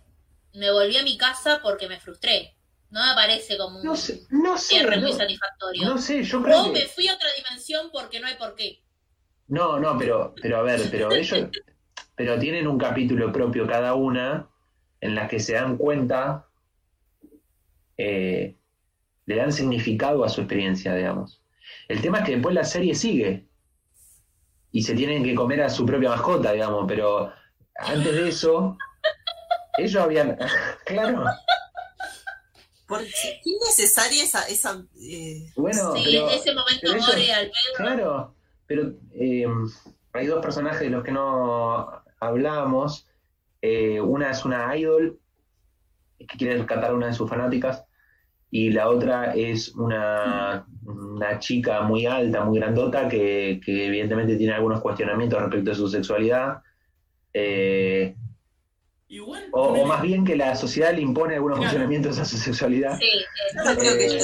[0.53, 2.57] me volví a mi casa porque me frustré.
[2.89, 4.65] No me parece como un No sé, no sé.
[4.65, 5.85] cierre muy No, satisfactorio.
[5.85, 6.79] no sé, yo creo o que.
[6.81, 8.83] me fui a otra dimensión porque no hay por qué.
[9.47, 11.47] No, no, pero, pero a ver, pero ellos,
[12.17, 14.49] pero tienen un capítulo propio cada una
[14.99, 16.49] en las que se dan cuenta,
[17.95, 18.57] eh,
[19.25, 21.41] le dan significado a su experiencia, digamos.
[21.87, 23.47] El tema es que después la serie sigue
[24.71, 27.31] y se tienen que comer a su propia mascota, digamos, pero
[27.75, 28.77] antes de eso,
[29.77, 30.37] ellos habían,
[30.85, 31.25] claro,
[32.87, 37.51] Porque qué innecesaria esa, esa eh, bueno, sí, pero, ese momento pero eso- more al.
[37.77, 38.35] Claro,
[38.67, 39.45] pero eh,
[40.13, 43.07] hay dos personajes de los que no hablamos.
[43.61, 45.19] Eh, una es una idol
[46.17, 47.85] que quiere rescatar a una de sus fanáticas
[48.51, 54.53] y la otra es una, una chica muy alta, muy grandota que, que evidentemente tiene
[54.53, 56.61] algunos cuestionamientos respecto de su sexualidad.
[57.33, 58.15] eh,
[59.07, 59.43] Igual.
[59.51, 61.69] o, más bien que la sociedad le impone algunos Claro.
[61.71, 62.97] cuestionamientos a su sexualidad.
[62.99, 63.07] Sí,
[63.65, 64.19] Yo creo que Eh,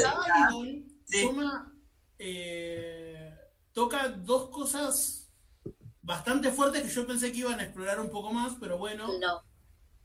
[1.06, 1.22] Sí.
[1.26, 1.74] toma,
[2.20, 3.34] eh,
[3.74, 5.30] toca dos cosas
[6.02, 9.42] bastante fuertes que yo pensé que iban a explorar un poco más, pero bueno, no.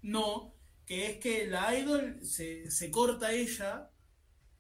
[0.02, 0.54] no,
[0.86, 3.90] que es que la idol se, se corta ella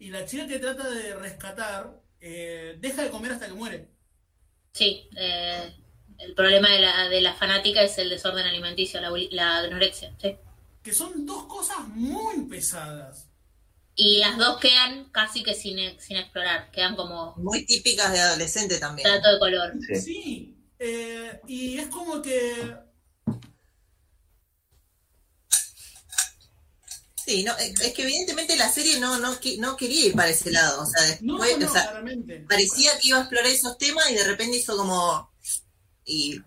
[0.02, 3.88] y la chica que trata de rescatar eh, deja de comer hasta que muere.
[4.72, 5.72] Sí, eh,
[6.18, 9.00] el problema de la, de la fanática es el desorden alimenticio,
[9.30, 10.12] la, anorexia.
[10.20, 10.36] Sí.
[10.82, 13.28] Que son dos cosas muy pesadas.
[13.94, 18.80] Y las dos quedan casi que sin, sin explorar, quedan como muy típicas de adolescente
[18.80, 19.06] también.
[19.06, 19.72] trato de color.
[19.86, 20.00] Sí.
[20.00, 22.74] Sí, eh, y es como que
[27.32, 30.82] Sí, no, es que evidentemente la serie no, no, no quería ir para ese lado.
[30.82, 32.44] O sea, después, no, o sea, claramente.
[32.48, 35.32] parecía que iba a explorar esos temas y de repente hizo como.
[36.04, 36.38] Y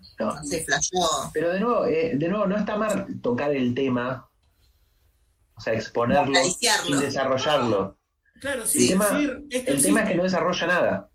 [0.47, 1.31] sé, flashó.
[1.33, 4.29] Pero de nuevo, eh, de nuevo, no está mal tocar el tema,
[5.55, 6.35] o sea, exponerlo
[6.85, 7.97] sin desarrollarlo.
[8.41, 11.09] Claro, sí, El tema- decir, esto El sí, tema es que no desarrolla nada.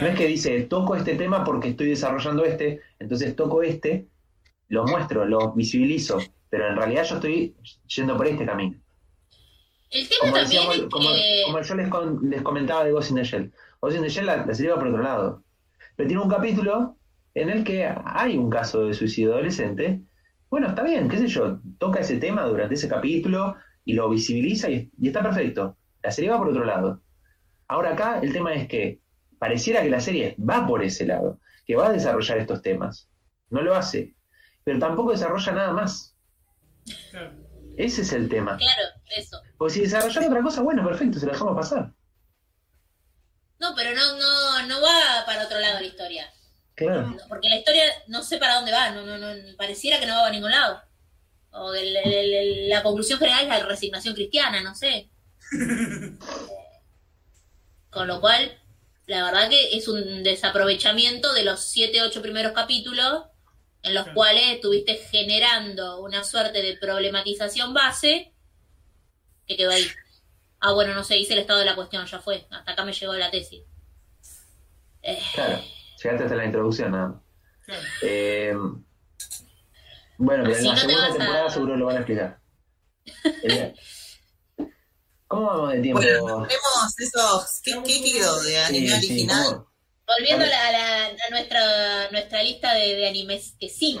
[0.00, 4.08] No es que dice, toco este tema porque estoy desarrollando este, entonces toco este,
[4.68, 6.18] lo muestro, lo visibilizo,
[6.50, 8.78] pero en realidad yo estoy yendo por este camino.
[9.90, 11.42] El tema Como, también decíamos, es como, que...
[11.46, 13.52] como yo les, con- les comentaba de Ghost in the Shell.
[13.80, 15.42] Ghost in the Shell la, la serie va por otro lado.
[15.96, 16.96] Pero tiene un capítulo
[17.34, 20.02] en el que hay un caso de suicidio adolescente.
[20.48, 24.68] Bueno, está bien, qué sé yo, toca ese tema durante ese capítulo y lo visibiliza
[24.70, 25.76] y, y está perfecto.
[26.02, 27.02] La serie va por otro lado.
[27.68, 29.00] Ahora acá el tema es que
[29.38, 33.08] pareciera que la serie va por ese lado, que va a desarrollar estos temas.
[33.48, 34.14] No lo hace,
[34.64, 36.09] pero tampoco desarrolla nada más.
[37.10, 37.32] Claro.
[37.76, 38.56] Ese es el tema.
[38.56, 38.82] Claro,
[39.16, 39.40] eso.
[39.56, 41.92] Porque si desarrollara otra cosa, bueno, perfecto, se la dejamos pasar.
[43.58, 46.30] No, pero no, no, no va para otro lado la historia.
[46.74, 47.16] Claro.
[47.28, 50.26] Porque la historia no sé para dónde va, no, no, no, pareciera que no va
[50.28, 50.82] a ningún lado.
[51.52, 55.10] O el- el- el- la conclusión general es la resignación cristiana, no sé.
[57.90, 58.56] Con lo cual,
[59.06, 63.24] la verdad que es un desaprovechamiento de los 7, 8 primeros capítulos
[63.82, 64.14] en los Claro.
[64.14, 68.32] cuales estuviste generando una suerte de problematización base
[69.46, 69.86] que quedó ahí.
[70.60, 72.46] Ah, bueno, no sé, hice el estado de la cuestión, ya fue.
[72.50, 73.62] Hasta acá me llegó la tesis.
[75.02, 75.62] Eh, Claro,
[76.02, 77.22] llegaste hasta la introducción nada más.
[77.64, 77.82] Claro.
[78.02, 78.54] Eh,
[80.18, 82.40] bueno, pero en la no te segunda a- temporada seguro lo van a explicar.
[83.44, 83.74] Eh,
[85.26, 86.00] ¿Cómo vamos de tiempo?
[86.02, 87.60] Bueno, vemos esos.
[87.62, 89.64] ¿Qué, qué quedó de anime Sí, original?
[90.18, 93.98] Volviendo a, la- a la- a nuestra, nuestra lista de, de animes que sí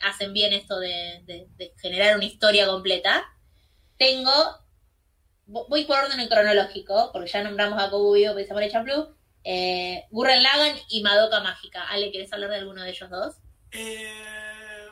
[0.00, 3.24] hacen bien esto de, de- de generar una historia completa,
[3.96, 4.30] tengo,
[5.46, 10.42] vo- voy por orden cronológico, porque ya nombramos a Kobuyo y Samurai Champloo, eh, Gurren
[10.42, 11.88] Lagann y Madoka Mágica.
[11.88, 13.36] Ale, ¿quieres hablar de alguno de ellos dos?
[13.72, 14.86] Eh,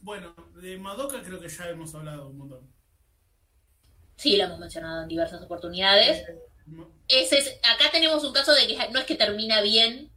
[0.00, 2.72] bueno, de Madoka creo que ya hemos hablado un montón.
[4.16, 6.24] Sí, lo hemos mencionado en diversas oportunidades.
[7.08, 10.12] Ese es, acá tenemos un caso de que no es que termina bien,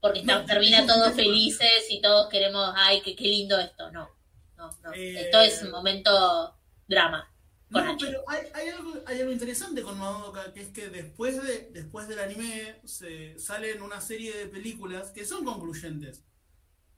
[0.00, 0.46] porque está- No.
[0.46, 3.90] termina todos felices y todos queremos, ay, qué, qué lindo esto.
[3.92, 4.08] No,
[4.56, 4.92] no, no.
[4.94, 6.56] Eh, Esto es un momento
[6.86, 7.32] drama.
[7.70, 11.68] No, pero hay, hay algo, hay algo interesante con Madoka, que es que después, de,
[11.70, 16.24] después del anime se salen una serie de películas que son concluyentes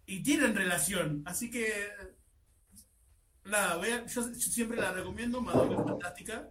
[0.07, 1.25] y tienen relación.
[1.27, 1.89] Así que,
[3.45, 6.49] nada, vean, yo, yo siempre la recomiendo, Madoka es fantástica.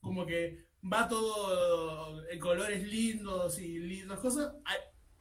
[0.00, 4.54] Como que va todo en colores lindos y lindas cosas.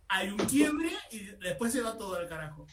[0.07, 2.67] Hay, un quiebre y después se va todo al carajo.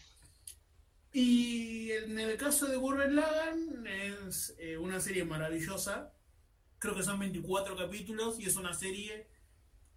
[1.12, 6.12] Y en el caso de Gurren Lagann es eh, una serie maravillosa.
[6.78, 9.28] Creo que son 24 capítulos y es una serie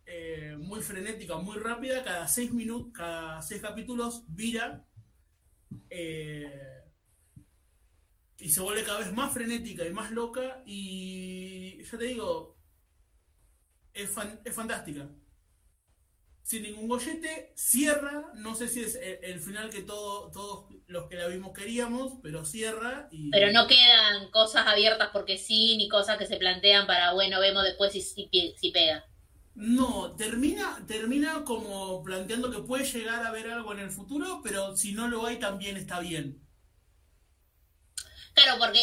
[0.05, 2.03] eh, muy frenética, muy rápida.
[2.03, 4.85] Cada 6 minutos, cada 6 capítulos vira
[5.89, 6.83] eh,
[8.37, 10.63] y se vuelve cada vez más frenética y más loca.
[10.65, 12.60] Y yo te digo,
[13.93, 15.09] es, fan- es fantástica
[16.43, 21.07] sin ningún gollete, cierra, no sé si es el, el final que todo, todos los
[21.07, 23.31] que la vimos queríamos, pero cierra y...
[23.31, 27.63] Pero no quedan cosas abiertas porque sí, ni cosas que se plantean para, bueno, vemos
[27.63, 29.03] después si, si pega.
[29.55, 34.75] No, termina, termina como planteando que puede llegar a haber algo en el futuro, pero
[34.75, 36.45] si no lo hay también está bien.
[38.33, 38.79] Claro, porque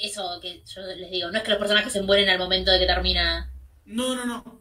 [0.00, 2.78] eso que yo les digo, no es que los personajes se mueren al momento de
[2.80, 3.52] que termina
[3.84, 4.60] No, no, no.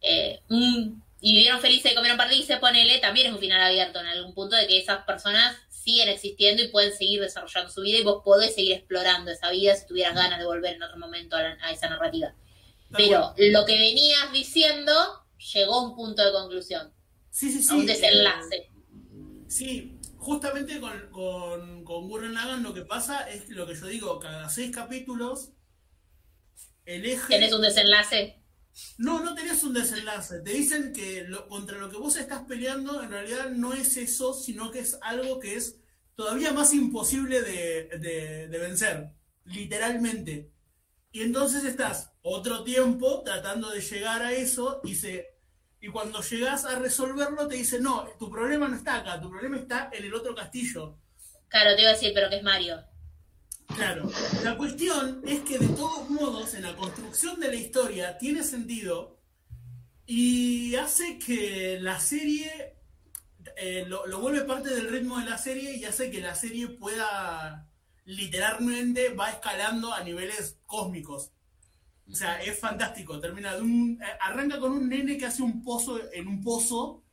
[0.00, 4.06] eh, un- y vivieron felices y comieron perdices, ponele, también es un final abierto en
[4.06, 8.02] algún punto de que esas personas siguen existiendo y pueden seguir desarrollando su vida y
[8.02, 11.42] vos podés seguir explorando esa vida si tuvieras ganas de volver en otro momento a,
[11.42, 12.34] la- a esa narrativa.
[12.90, 14.92] Pero lo que venías diciendo
[15.54, 16.92] llegó a un punto de conclusión,
[17.30, 17.72] Sí, sí, sí.
[17.72, 18.68] a un eh, desenlace.
[19.48, 24.18] Sí, justamente con, con, con Gurren Lagann lo que pasa es lo que yo digo,
[24.18, 25.52] cada seis capítulos
[26.84, 27.28] el eje...
[27.28, 28.41] ¿Tenés un desenlace?
[28.98, 30.40] No, no tenés un desenlace.
[30.40, 34.34] Te dicen que lo- contra lo que vos estás peleando en realidad no es eso,
[34.34, 35.78] sino que es algo que es
[36.14, 39.12] todavía más imposible de, de- vencer,
[39.44, 40.52] literalmente.
[41.12, 45.28] Y entonces estás otro tiempo tratando de llegar a eso y se
[45.80, 49.58] y cuando llegas a resolverlo te dicen, no, tu problema no está acá, tu problema
[49.58, 50.98] está en el otro castillo.
[51.48, 52.82] Claro, te iba a decir, pero que es Mario.
[53.76, 54.10] Claro,
[54.44, 59.18] la cuestión es que de todos modos en la construcción de la historia tiene sentido
[60.06, 62.76] y hace que la serie
[63.56, 66.68] eh, lo, lo vuelve parte del ritmo de la serie y hace que la serie
[66.68, 67.68] pueda
[68.04, 71.32] literalmente va escalando a niveles cósmicos.
[72.10, 73.18] O sea, es fantástico.
[73.20, 77.04] Termina de un, eh, arranca con un nene que hace un pozo en un pozo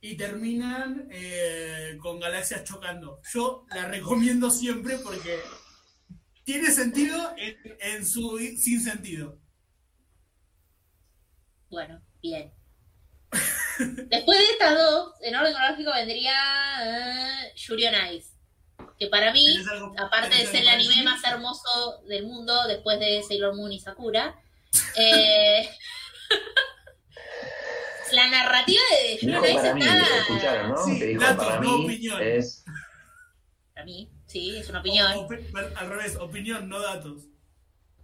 [0.00, 3.20] y terminan eh, con galaxias chocando.
[3.32, 5.38] Yo la recomiendo siempre porque
[6.44, 9.38] tiene sentido en, en su sin sentido.
[11.70, 12.52] Bueno, bien.
[13.78, 16.32] Después de estas dos, en orden cronológico vendría
[16.82, 18.30] eh, Yuri on Ice.
[18.98, 22.98] Que para mí, ¿Tenés algo- aparte de ser el anime más hermoso del mundo después
[22.98, 24.34] de Sailor Moon y Sakura,
[24.98, 25.68] eh,
[28.12, 30.18] la narrativa de Yuri on Ice mí, está...
[30.18, 30.84] escucharon, ¿no?
[30.84, 32.20] Sí, que dijo datos, para no mí opinión.
[32.22, 32.64] es
[33.72, 35.12] Para mí, sí, es una opinión.
[35.12, 37.22] Opi- ver- al revés, opinión, no datos.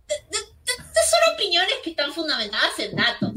[0.09, 3.33] Son opiniones que están fundamentadas en datos,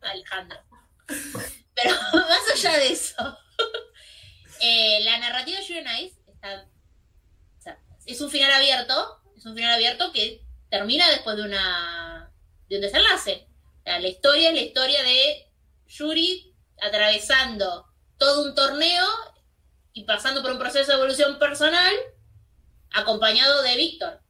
[0.00, 0.58] Alejandro.
[1.06, 3.38] Pero más allá de eso,
[4.60, 6.66] eh, la narrativa de Yuri on Ice está,
[7.58, 12.32] o sea, es un final abierto, es un final abierto que termina después de una
[12.68, 13.46] de un desenlace.
[13.80, 15.46] O sea, la historia es la historia de
[15.86, 17.86] Yuri atravesando
[18.18, 19.06] todo un torneo
[19.92, 21.92] y pasando por un proceso de evolución personal
[22.94, 24.20] acompañado de Víctor.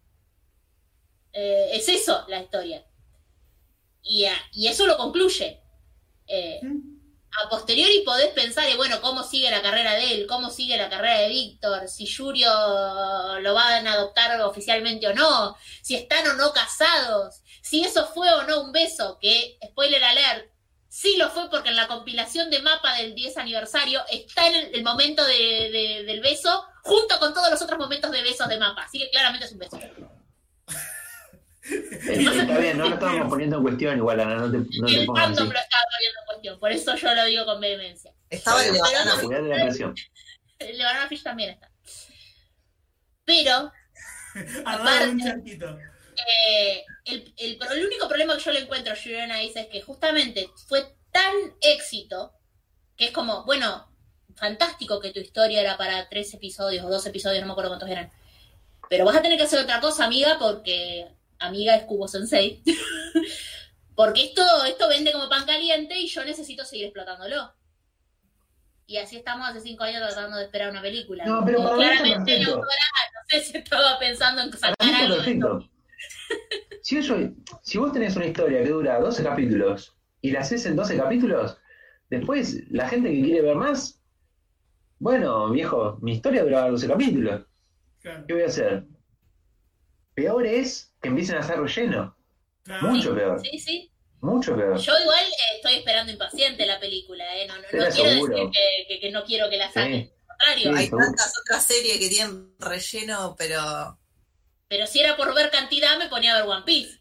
[1.32, 2.84] Eh, es eso la historia.
[4.02, 5.60] Y, a- y eso lo concluye.
[6.26, 6.60] Eh,
[7.44, 10.88] a posteriori podés pensar, y bueno, cómo sigue la carrera de él, cómo sigue la
[10.88, 12.48] carrera de Víctor, si Yurio
[13.40, 18.32] lo van a adoptar oficialmente o no, si están o no casados, si eso fue
[18.34, 20.48] o no un beso, que, spoiler alert,
[20.88, 24.74] sí lo fue porque en la compilación de mapa del 10 aniversario está en el,
[24.76, 28.58] el momento de- de- del beso junto con todos los otros momentos de besos de
[28.58, 29.76] mapa, así que claramente es un beso.
[29.78, 29.92] Eh,
[31.66, 35.06] Está bien, no lo estábamos poniendo en cuestión igual, Ana, no te, no te el
[35.06, 35.34] pongas así.
[35.36, 38.12] fandom lo estaba poniendo en cuestión, por eso yo lo digo con vehemencia.
[38.28, 39.94] Estaba el de la presión.
[40.58, 41.70] El de Banana Fish también está.
[43.24, 43.72] Pero
[44.66, 45.78] Aparte- charquito.
[46.48, 49.66] eh, el, el, el único problema que yo le encuentro a Yuri on Ice es
[49.68, 51.32] que justamente fue tan
[51.62, 52.32] éxito
[52.96, 53.90] que es como, bueno,
[54.36, 57.88] fantástico que tu historia era para tres episodios o dos episodios, no me acuerdo cuántos
[57.90, 58.10] eran.
[58.90, 61.06] Pero vas a tener que hacer otra cosa, amiga, porque
[61.38, 62.62] amiga es Kubo Sensei.
[63.96, 67.54] Porque esto, esto vende como pan caliente y yo necesito seguir explotándolo.
[68.86, 71.24] Y así estamos hace cinco años tratando de esperar una película.
[71.24, 75.14] No, pero para Claramente la autora no sé si estaba pensando en sacar algo.
[75.16, 75.70] perfecto.
[76.82, 77.16] Si, eso-
[77.62, 81.56] si vos tenés una historia que dura 12 capítulos y la haces en 12 capítulos,
[82.10, 84.00] después la gente que quiere ver más,
[84.98, 87.42] bueno, viejo, mi historia duraba 12 capítulos.
[88.00, 88.84] Claro, ¿Qué voy a hacer?
[90.14, 92.16] Peor es que empiecen a hacer relleno.
[92.62, 92.88] claro.
[92.88, 93.40] Mucho peor.
[93.40, 93.90] Sí, sí.
[94.20, 94.78] Mucho peor.
[94.78, 97.46] Yo igual eh, estoy esperando impaciente la película, ¿eh?
[97.46, 98.34] No, no, no Pero quiero seguro.
[98.36, 100.04] decir que, que- que no quiero que la saquen.
[100.06, 100.12] Sí.
[100.28, 100.62] Al contrario.
[100.72, 100.78] Sí.
[100.78, 101.04] Hay seguro.
[101.06, 103.98] tantas otras series que tienen relleno, pero
[104.68, 107.00] Pero si era por ver cantidad, me ponía a ver One Piece.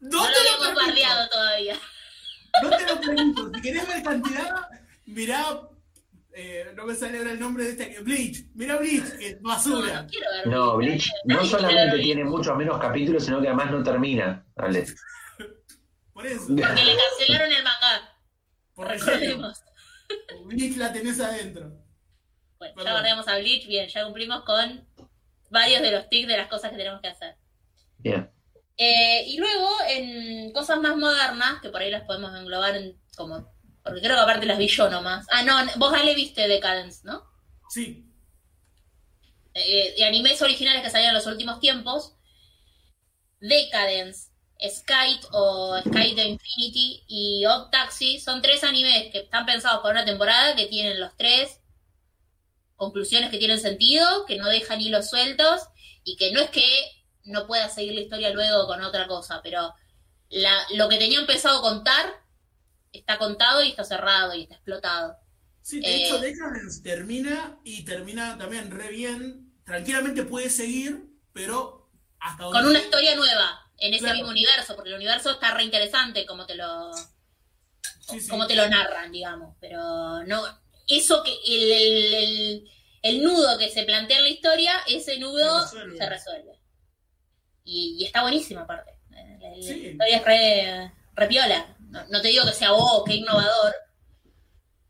[0.00, 0.86] No, No lo te lo habíamos permito.
[0.86, 1.76] bardeado todavía.
[2.62, 3.50] No te lo pregunto.
[3.54, 4.68] Si querés ver cantidad,
[5.06, 5.60] mirá.
[6.36, 8.46] Eh, no me sale ahora el nombre de esta que Bleach.
[8.54, 10.06] Mirá Bleach, que es basura.
[10.46, 14.44] no Bleach no solamente tiene muchos menos capítulos, sino que además no termina.
[14.56, 14.84] Dale.
[16.12, 16.46] Por eso.
[16.48, 18.18] Porque le cancelaron el manga.
[18.74, 18.88] Por.
[18.88, 19.62] Recordemos.
[20.46, 21.72] Bleach la tenés adentro.
[22.58, 24.86] Bueno, ya bardeamos a Bleach, bien, ya cumplimos con
[25.50, 27.36] varios de los tics de las cosas que tenemos que hacer.
[27.98, 28.30] Bien.
[28.76, 33.53] Eh, y luego, en cosas más modernas, que por ahí las podemos englobar en como.
[33.84, 35.26] Porque creo que aparte las vi yo nomás.
[35.30, 37.22] Ah, no, vos Ale viste Decadence, ¿no?
[37.68, 38.04] Sí.
[39.52, 42.14] Eh, de animes originales que salían en los últimos tiempos.
[43.40, 49.80] Decadence, Skite o Skite de Infinity y Odd Taxi son tres animes que están pensados
[49.82, 51.60] para una temporada que tienen los tres
[52.76, 55.60] conclusiones que tienen sentido, que no dejan hilos sueltos
[56.04, 56.64] y que no es que
[57.24, 59.74] no pueda seguir la historia luego con otra cosa, pero
[60.30, 62.23] la- lo que tenía empezado a contar
[62.98, 65.16] está contado y está cerrado y está explotado.
[65.62, 66.04] Sí, de Eh.
[66.06, 69.52] hecho, Decadence termina y termina también re bien.
[69.64, 71.90] Tranquilamente puede seguir, pero
[72.20, 72.44] hasta.
[72.44, 74.16] Con una historia nueva en ese Claro.
[74.16, 76.92] mismo universo, porque el universo está re interesante como te lo,
[78.00, 78.28] Sí, sí.
[78.28, 80.42] como te lo narran, digamos, pero no,
[80.86, 82.70] eso que el, el, el-
[83.02, 85.96] el nudo que se plantea en la historia, ese nudo Se resuelve.
[85.98, 86.60] se resuelve.
[87.64, 88.92] Y, y está buenísima aparte.
[89.16, 91.73] Eh, La, historia es re, re piola.
[91.94, 93.74] No, no te digo que sea vos, que innovador,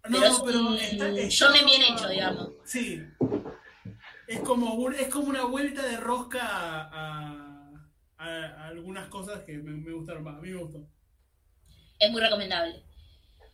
[0.09, 2.49] No, pero es pero un está, está- shonen bien hecho, digamos.
[2.65, 3.01] Sí.
[4.27, 6.89] Es como, un- es como una vuelta de rosca a,
[8.19, 10.37] a- a algunas cosas que me, me gustaron más.
[10.39, 10.79] A mí me gustó.
[11.99, 12.83] es muy recomendable.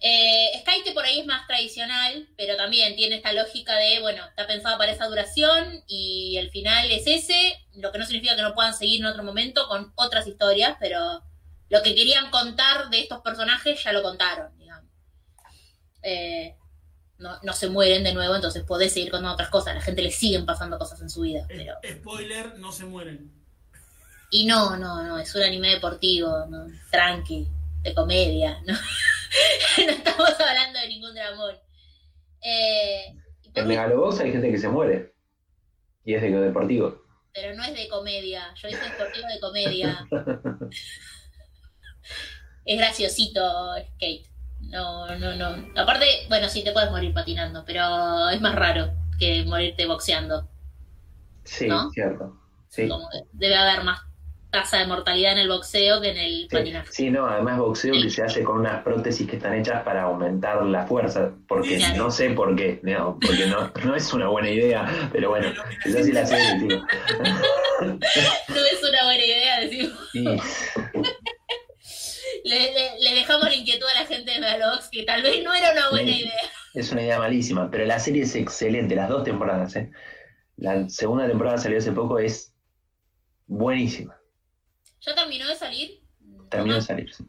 [0.03, 4.47] Eh, Skype por ahí es más tradicional, pero también tiene esta lógica de, bueno, está
[4.47, 8.55] pensado para esa duración y el final es ese, lo que no significa que no
[8.55, 11.23] puedan seguir en otro momento con otras historias, pero
[11.71, 14.91] lo que querían contar de estos personajes ya lo contaron, digamos.
[16.03, 16.57] Eh,
[17.19, 20.03] no, no se mueren de nuevo, entonces podés seguir contando otras cosas, a la gente
[20.03, 21.75] le siguen pasando cosas en su vida, pero...
[21.83, 23.31] Es- Spoiler, no se mueren.
[24.31, 27.47] Y no, no, no, es un anime deportivo, no, tranqui,
[27.83, 28.73] de comedia, ¿no?
[28.75, 31.55] no estamos hablando de ningún dramón.
[32.43, 33.15] Eh,
[33.55, 35.15] En Megalobox hay gente que se muere.
[36.05, 37.03] Y es de deportivo.
[37.35, 40.07] pero no es de comedia, yo dije deportivo de comedia.
[42.65, 44.27] es graciosito, Skate.
[44.61, 45.67] No, no, no.
[45.81, 50.49] Aparte, bueno, sí te puedes morir patinando, pero es más raro que morirte boxeando.
[51.45, 51.91] Sí, ¿No?
[51.91, 52.37] cierto.
[52.69, 52.87] Sí.
[52.89, 54.01] Como debe haber más
[54.51, 56.93] tasa de mortalidad en el boxeo que en el Sí, patinaje.
[56.93, 60.65] sí, no, además boxeo que se hace con unas prótesis que están hechas para aumentar
[60.67, 62.05] la fuerza, porque Sí, claro.
[62.05, 65.53] no sé por qué, no, porque no, no es una buena idea, pero bueno,
[65.85, 66.83] es así la serie, tío.
[67.81, 67.87] No
[68.67, 69.93] es una buena idea decir.
[70.13, 70.25] Y,
[72.51, 75.55] Le, le- le dejamos la inquietud a la gente de Megalobox que tal vez no
[75.55, 76.21] era una buena Sí.
[76.23, 76.33] idea.
[76.75, 79.91] es una idea malísima, pero la serie es excelente, las dos temporadas, ¿eh?
[80.57, 82.55] La segunda temporada salió hace poco, es
[83.47, 84.17] buenísima,
[85.01, 86.01] ¿Ya terminó de salir?
[86.51, 87.13] terminó de salir.
[87.15, 87.25] sí.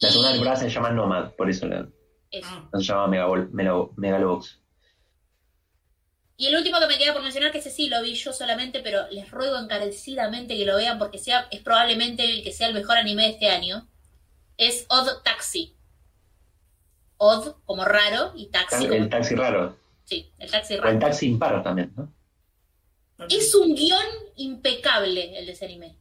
[0.00, 1.88] La segunda temporada se llama Nomad, por eso la-
[2.72, 3.50] no se llama Megabol-
[3.96, 4.60] Megalobox.
[6.40, 8.80] Y el último que me queda por mencionar, que ese sí lo vi yo solamente,
[8.80, 12.72] pero les ruego encarecidamente que lo vean porque sea, es probablemente el que sea el
[12.72, 13.86] mejor anime de este año,
[14.56, 15.74] es Odd Taxi.
[17.18, 18.94] Odd como raro y taxi como...
[18.94, 20.98] El taxi raro, Sí, el taxi o el raro.
[20.98, 22.10] taxi impar también, ¿no?
[23.28, 24.02] Es un guion
[24.36, 25.98] impecable el de ese anime.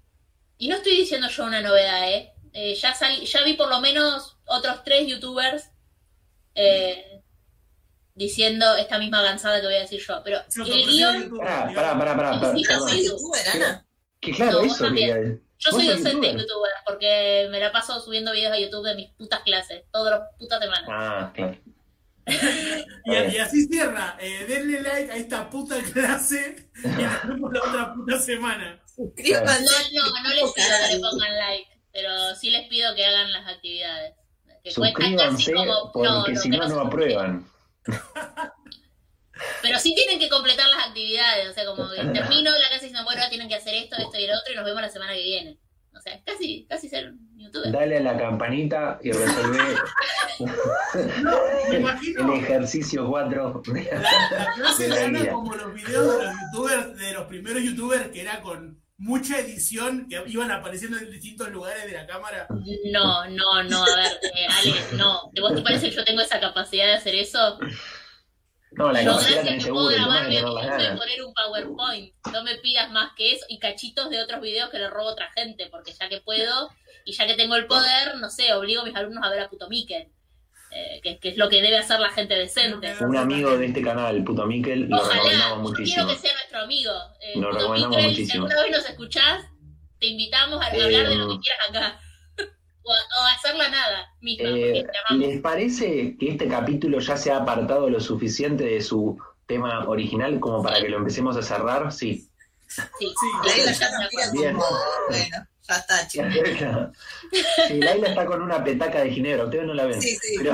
[0.57, 2.31] Y no estoy diciendo yo una novedad, ¿eh?
[2.53, 5.69] Eh, ya, sal- ya vi por lo menos otros tres youtubers
[6.55, 7.18] eh,
[8.19, 10.21] diciendo esta misma gansada que voy a decir yo.
[10.23, 13.85] Pero Sí, el guion, Pará, pará, pará, Sí, ¿Soy youtuber, Ana?
[14.19, 14.87] Que claro, No, eso
[15.61, 16.37] yo ¿Vos soy docente youtuber?
[16.37, 20.29] youtuber porque me la paso subiendo videos a YouTube de mis putas clases, todas las
[20.37, 20.85] putas semanas.
[20.89, 21.57] Ah, claro.
[23.05, 24.17] Y, y así cierra.
[24.19, 28.79] Eh, denle like a esta puta clase y nos vemos la otra puta semana.
[28.95, 29.63] Suscríbanse.
[29.93, 33.31] No, no, no les pido que le pongan like, pero sí les pido que hagan
[33.31, 34.13] las actividades.
[34.63, 35.91] Que cuentan casi Suscríbanse como.
[35.93, 37.49] porque no, si que no, no aprueban.
[39.61, 43.03] Pero sí tienen que completar las actividades, o sea, como que termino la clase diciendo,
[43.05, 45.23] bueno, tienen que hacer esto, esto y el otro, y nos vemos la semana que
[45.23, 45.57] viene.
[45.95, 47.71] O sea, casi, casi ser youtuber.
[47.71, 49.57] Dale a la campanita y resolvé
[51.69, 53.63] Me el ejercicio 4.
[53.73, 53.81] la,
[54.31, 58.21] la clase de la como los videos de los youtubers, de los primeros youtubers que
[58.21, 62.47] era con mucha edición, que iban apareciendo en distintos lugares de la cámara.
[62.91, 64.19] No, no, no, a ver,
[64.59, 65.29] Ale, no.
[65.33, 67.57] ¿De vos te parece que yo tengo esa capacidad de hacer eso?
[68.71, 72.13] No, la Yo gracias que puedo tema grabarme a mí y poner un PowerPoint.
[72.31, 75.13] No me pidas más que eso y cachitos de otros videos que le robo a
[75.13, 76.69] otra gente, porque ya que puedo
[77.03, 79.49] y ya que tengo el poder, no sé, obligo a mis alumnos a ver a
[79.49, 80.07] Puto Miquel,
[80.71, 82.93] eh, que, que es lo que debe hacer la gente decente.
[83.01, 86.05] Un amigo de este canal, puto Miquel, lo Ojalá, muchísimo.
[86.05, 86.91] quiero que sea nuestro amigo.
[87.21, 88.47] Eh, Lo Puto recomendamos Miquel, muchísimo.
[88.47, 89.45] Si alguna vez nos escuchás,
[89.99, 91.99] te invitamos a Eh, hablar de lo que quieras acá.
[92.89, 94.83] O, a, o a hacer la nada misma, Eh.
[95.17, 100.39] ¿Les parece que este capítulo ya se ha apartado lo suficiente de su tema original
[100.39, 101.91] como para que lo empecemos a cerrar?
[101.91, 102.25] Sí.
[102.67, 103.07] Sí, Sí,
[103.47, 104.55] Laila sí, ya nos mira Bien.
[104.57, 106.33] bueno, ya está, chicos.
[107.67, 110.01] Sí, Laila está con una petaca de ginebra, ustedes no la ven.
[110.01, 110.35] Sí, sí.
[110.37, 110.53] Pero,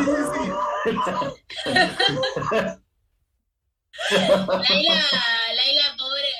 [4.09, 5.03] Laila,
[5.55, 6.31] Laila, pobre.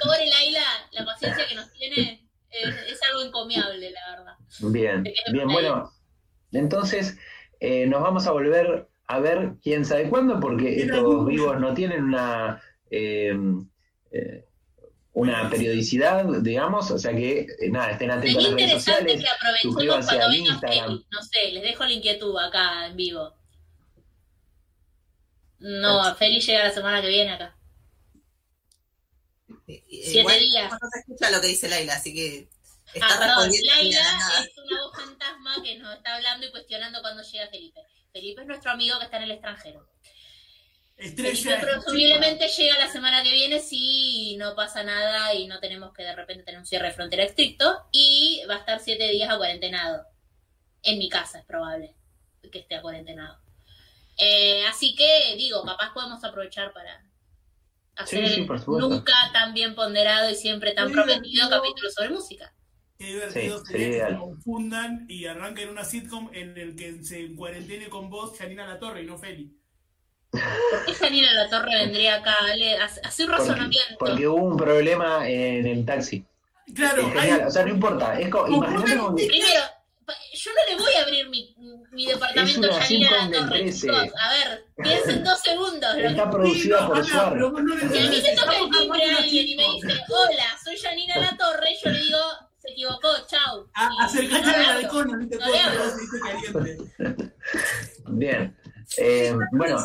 [0.00, 4.34] Pobre Laila, la paciencia que nos tiene es, es algo encomiable, la verdad.
[4.60, 5.92] Bien, bien, bueno.
[6.52, 7.16] Entonces,
[7.60, 12.04] eh, nos vamos a volver a ver quién sabe cuándo, porque estos vivos no tienen
[12.04, 13.36] una eh,
[14.12, 14.44] eh,
[15.18, 19.10] una periodicidad, digamos, o sea que eh, nada, estén atentos Sería a las redes interesante
[19.10, 19.24] sociales.
[19.24, 20.84] que aprovechemos suscríbanse cuando venga Instagram.
[20.84, 21.06] Feli.
[21.10, 23.34] No sé, les dejo la inquietud acá en vivo.
[25.58, 27.56] No, Feli llega la semana que viene acá.
[29.66, 30.70] Eh, Siete igual días.
[30.70, 32.48] No se escucha lo que dice Laila, así que
[32.94, 34.00] está Ah, perdón, Laila
[34.40, 37.80] es una voz fantasma que nos está hablando y cuestionando cuándo llega Felipe.
[38.12, 39.88] Felipe es nuestro amigo que está en el extranjero.
[40.96, 41.60] Estrella.
[41.60, 46.14] presumiblemente llega la semana que viene si no pasa nada y no tenemos que de
[46.16, 50.04] repente tener un cierre de frontera estricto y va a estar siete días a cuarentenado.
[50.82, 51.94] En mi casa es probable
[52.50, 53.38] que esté a cuarentenado.
[54.16, 57.04] Eh, así que digo, capaz podemos aprovechar para
[57.94, 62.52] hacer Sí, nunca tan bien ponderado y siempre tan prometido capítulo sobre música.
[62.98, 67.02] Qué divertido Sí, sería sería que se confundan y arranquen una sitcom en el que
[67.04, 69.54] se cuarentene con vos, Janina La Torre y no Feli.
[70.32, 70.40] ¿Por
[70.84, 72.34] qué Janina La Torre vendría acá?
[73.04, 73.96] Haz un razonamiento.
[74.00, 76.24] porque hubo un problema en el taxi.
[76.74, 78.18] Claro, hay- o sea, no importa.
[78.18, 79.60] Es como, Como imagínate como Primero,
[80.34, 81.54] yo no le voy a abrir mi,
[81.92, 83.80] mi departamento a Janina La Torre, 13.
[83.80, 84.08] chicos.
[84.20, 85.96] A ver, piensen dos segundos.
[85.96, 88.70] Lo está que- producida Sí, por no, vos no Si a mí me toca el
[88.70, 92.18] timbre a alguien y me dice, hola, soy Janina La Torre, yo le digo,
[92.68, 93.66] se equivocó, chau.
[93.74, 95.46] A- Y Acercate no al balcón, no te No
[96.96, 97.18] puedo.
[98.08, 98.56] Bien.
[98.96, 99.84] Eh, bueno,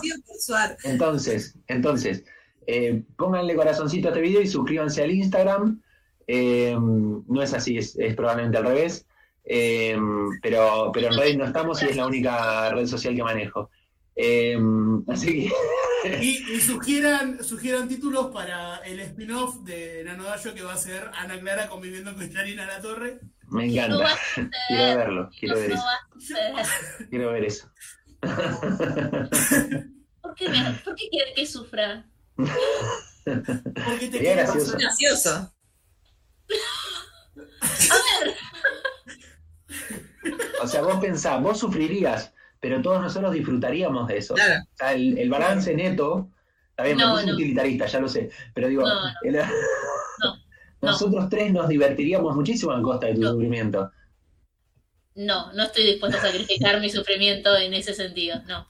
[0.86, 2.24] entonces, entonces,
[2.68, 5.82] eh, pónganle corazoncito a este video y suscríbanse al Instagram.
[6.28, 9.06] Eh, no es así, es, es probablemente al revés.
[9.46, 9.98] Eh,
[10.42, 13.70] pero, pero en Reddit no estamos y es la única red social que manejo.
[14.16, 14.58] Eh,
[15.08, 15.50] así
[16.04, 21.10] que Y, y sugieran, sugieran títulos para el spin-off de Nanodayo que va a ser
[21.16, 23.20] Ana Clara conviviendo con Janina La Torre.
[23.50, 24.16] me encanta.
[24.68, 25.86] Quiero verlo, quiero No, ver no eso.
[27.10, 27.70] Quiero ver eso.
[30.22, 32.06] ¿Por qué, me- ¿Por qué quiere que sufra?
[32.36, 34.78] Porque te quiere gracioso.
[34.78, 35.54] Gracioso.
[37.90, 38.36] A ver,
[40.62, 42.33] O sea, vos pensás, vos sufrirías,
[42.64, 44.36] pero todos nosotros disfrutaríamos de eso.
[44.36, 44.62] Claro.
[44.64, 46.30] O sea, el, el balance neto,
[46.70, 47.34] está bien, me No, puse no.
[47.34, 49.42] utilitarista, ya lo sé, pero digo, No, el-
[50.82, 53.32] nosotros tres nos divertiríamos muchísimo a costa de tu No.
[53.34, 53.92] sufrimiento.
[55.16, 58.66] No, no estoy dispuesta a sacrificar mi sufrimiento en ese sentido, no.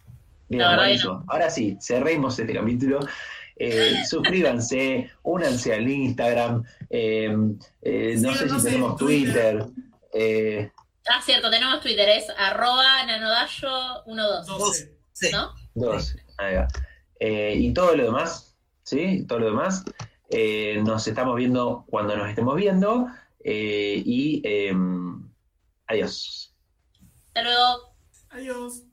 [0.49, 1.19] Bien, La verdad.
[1.27, 2.99] Ahora sí, cerremos este capítulo.
[3.57, 7.31] Eh, suscríbanse, únanse al Instagram, eh,
[7.83, 9.65] eh, no sé si tenemos Twitter.
[10.11, 10.71] Twitter.
[11.07, 14.97] Ah, cierto, tenemos Twitter, es arroba nanodayo12, 12.
[15.11, 15.29] Sí.
[15.31, 15.53] ¿no?
[15.75, 16.67] Dos, ahí va.
[17.19, 19.25] Eh, y todo lo demás, ¿sí?
[19.27, 19.83] Todo lo demás.
[20.29, 23.07] eh, nos estamos viendo cuando nos estemos viendo.
[23.43, 25.29] eh, y em,
[25.87, 26.55] adiós.
[27.27, 27.95] Hasta luego.
[28.29, 28.83] Adiós.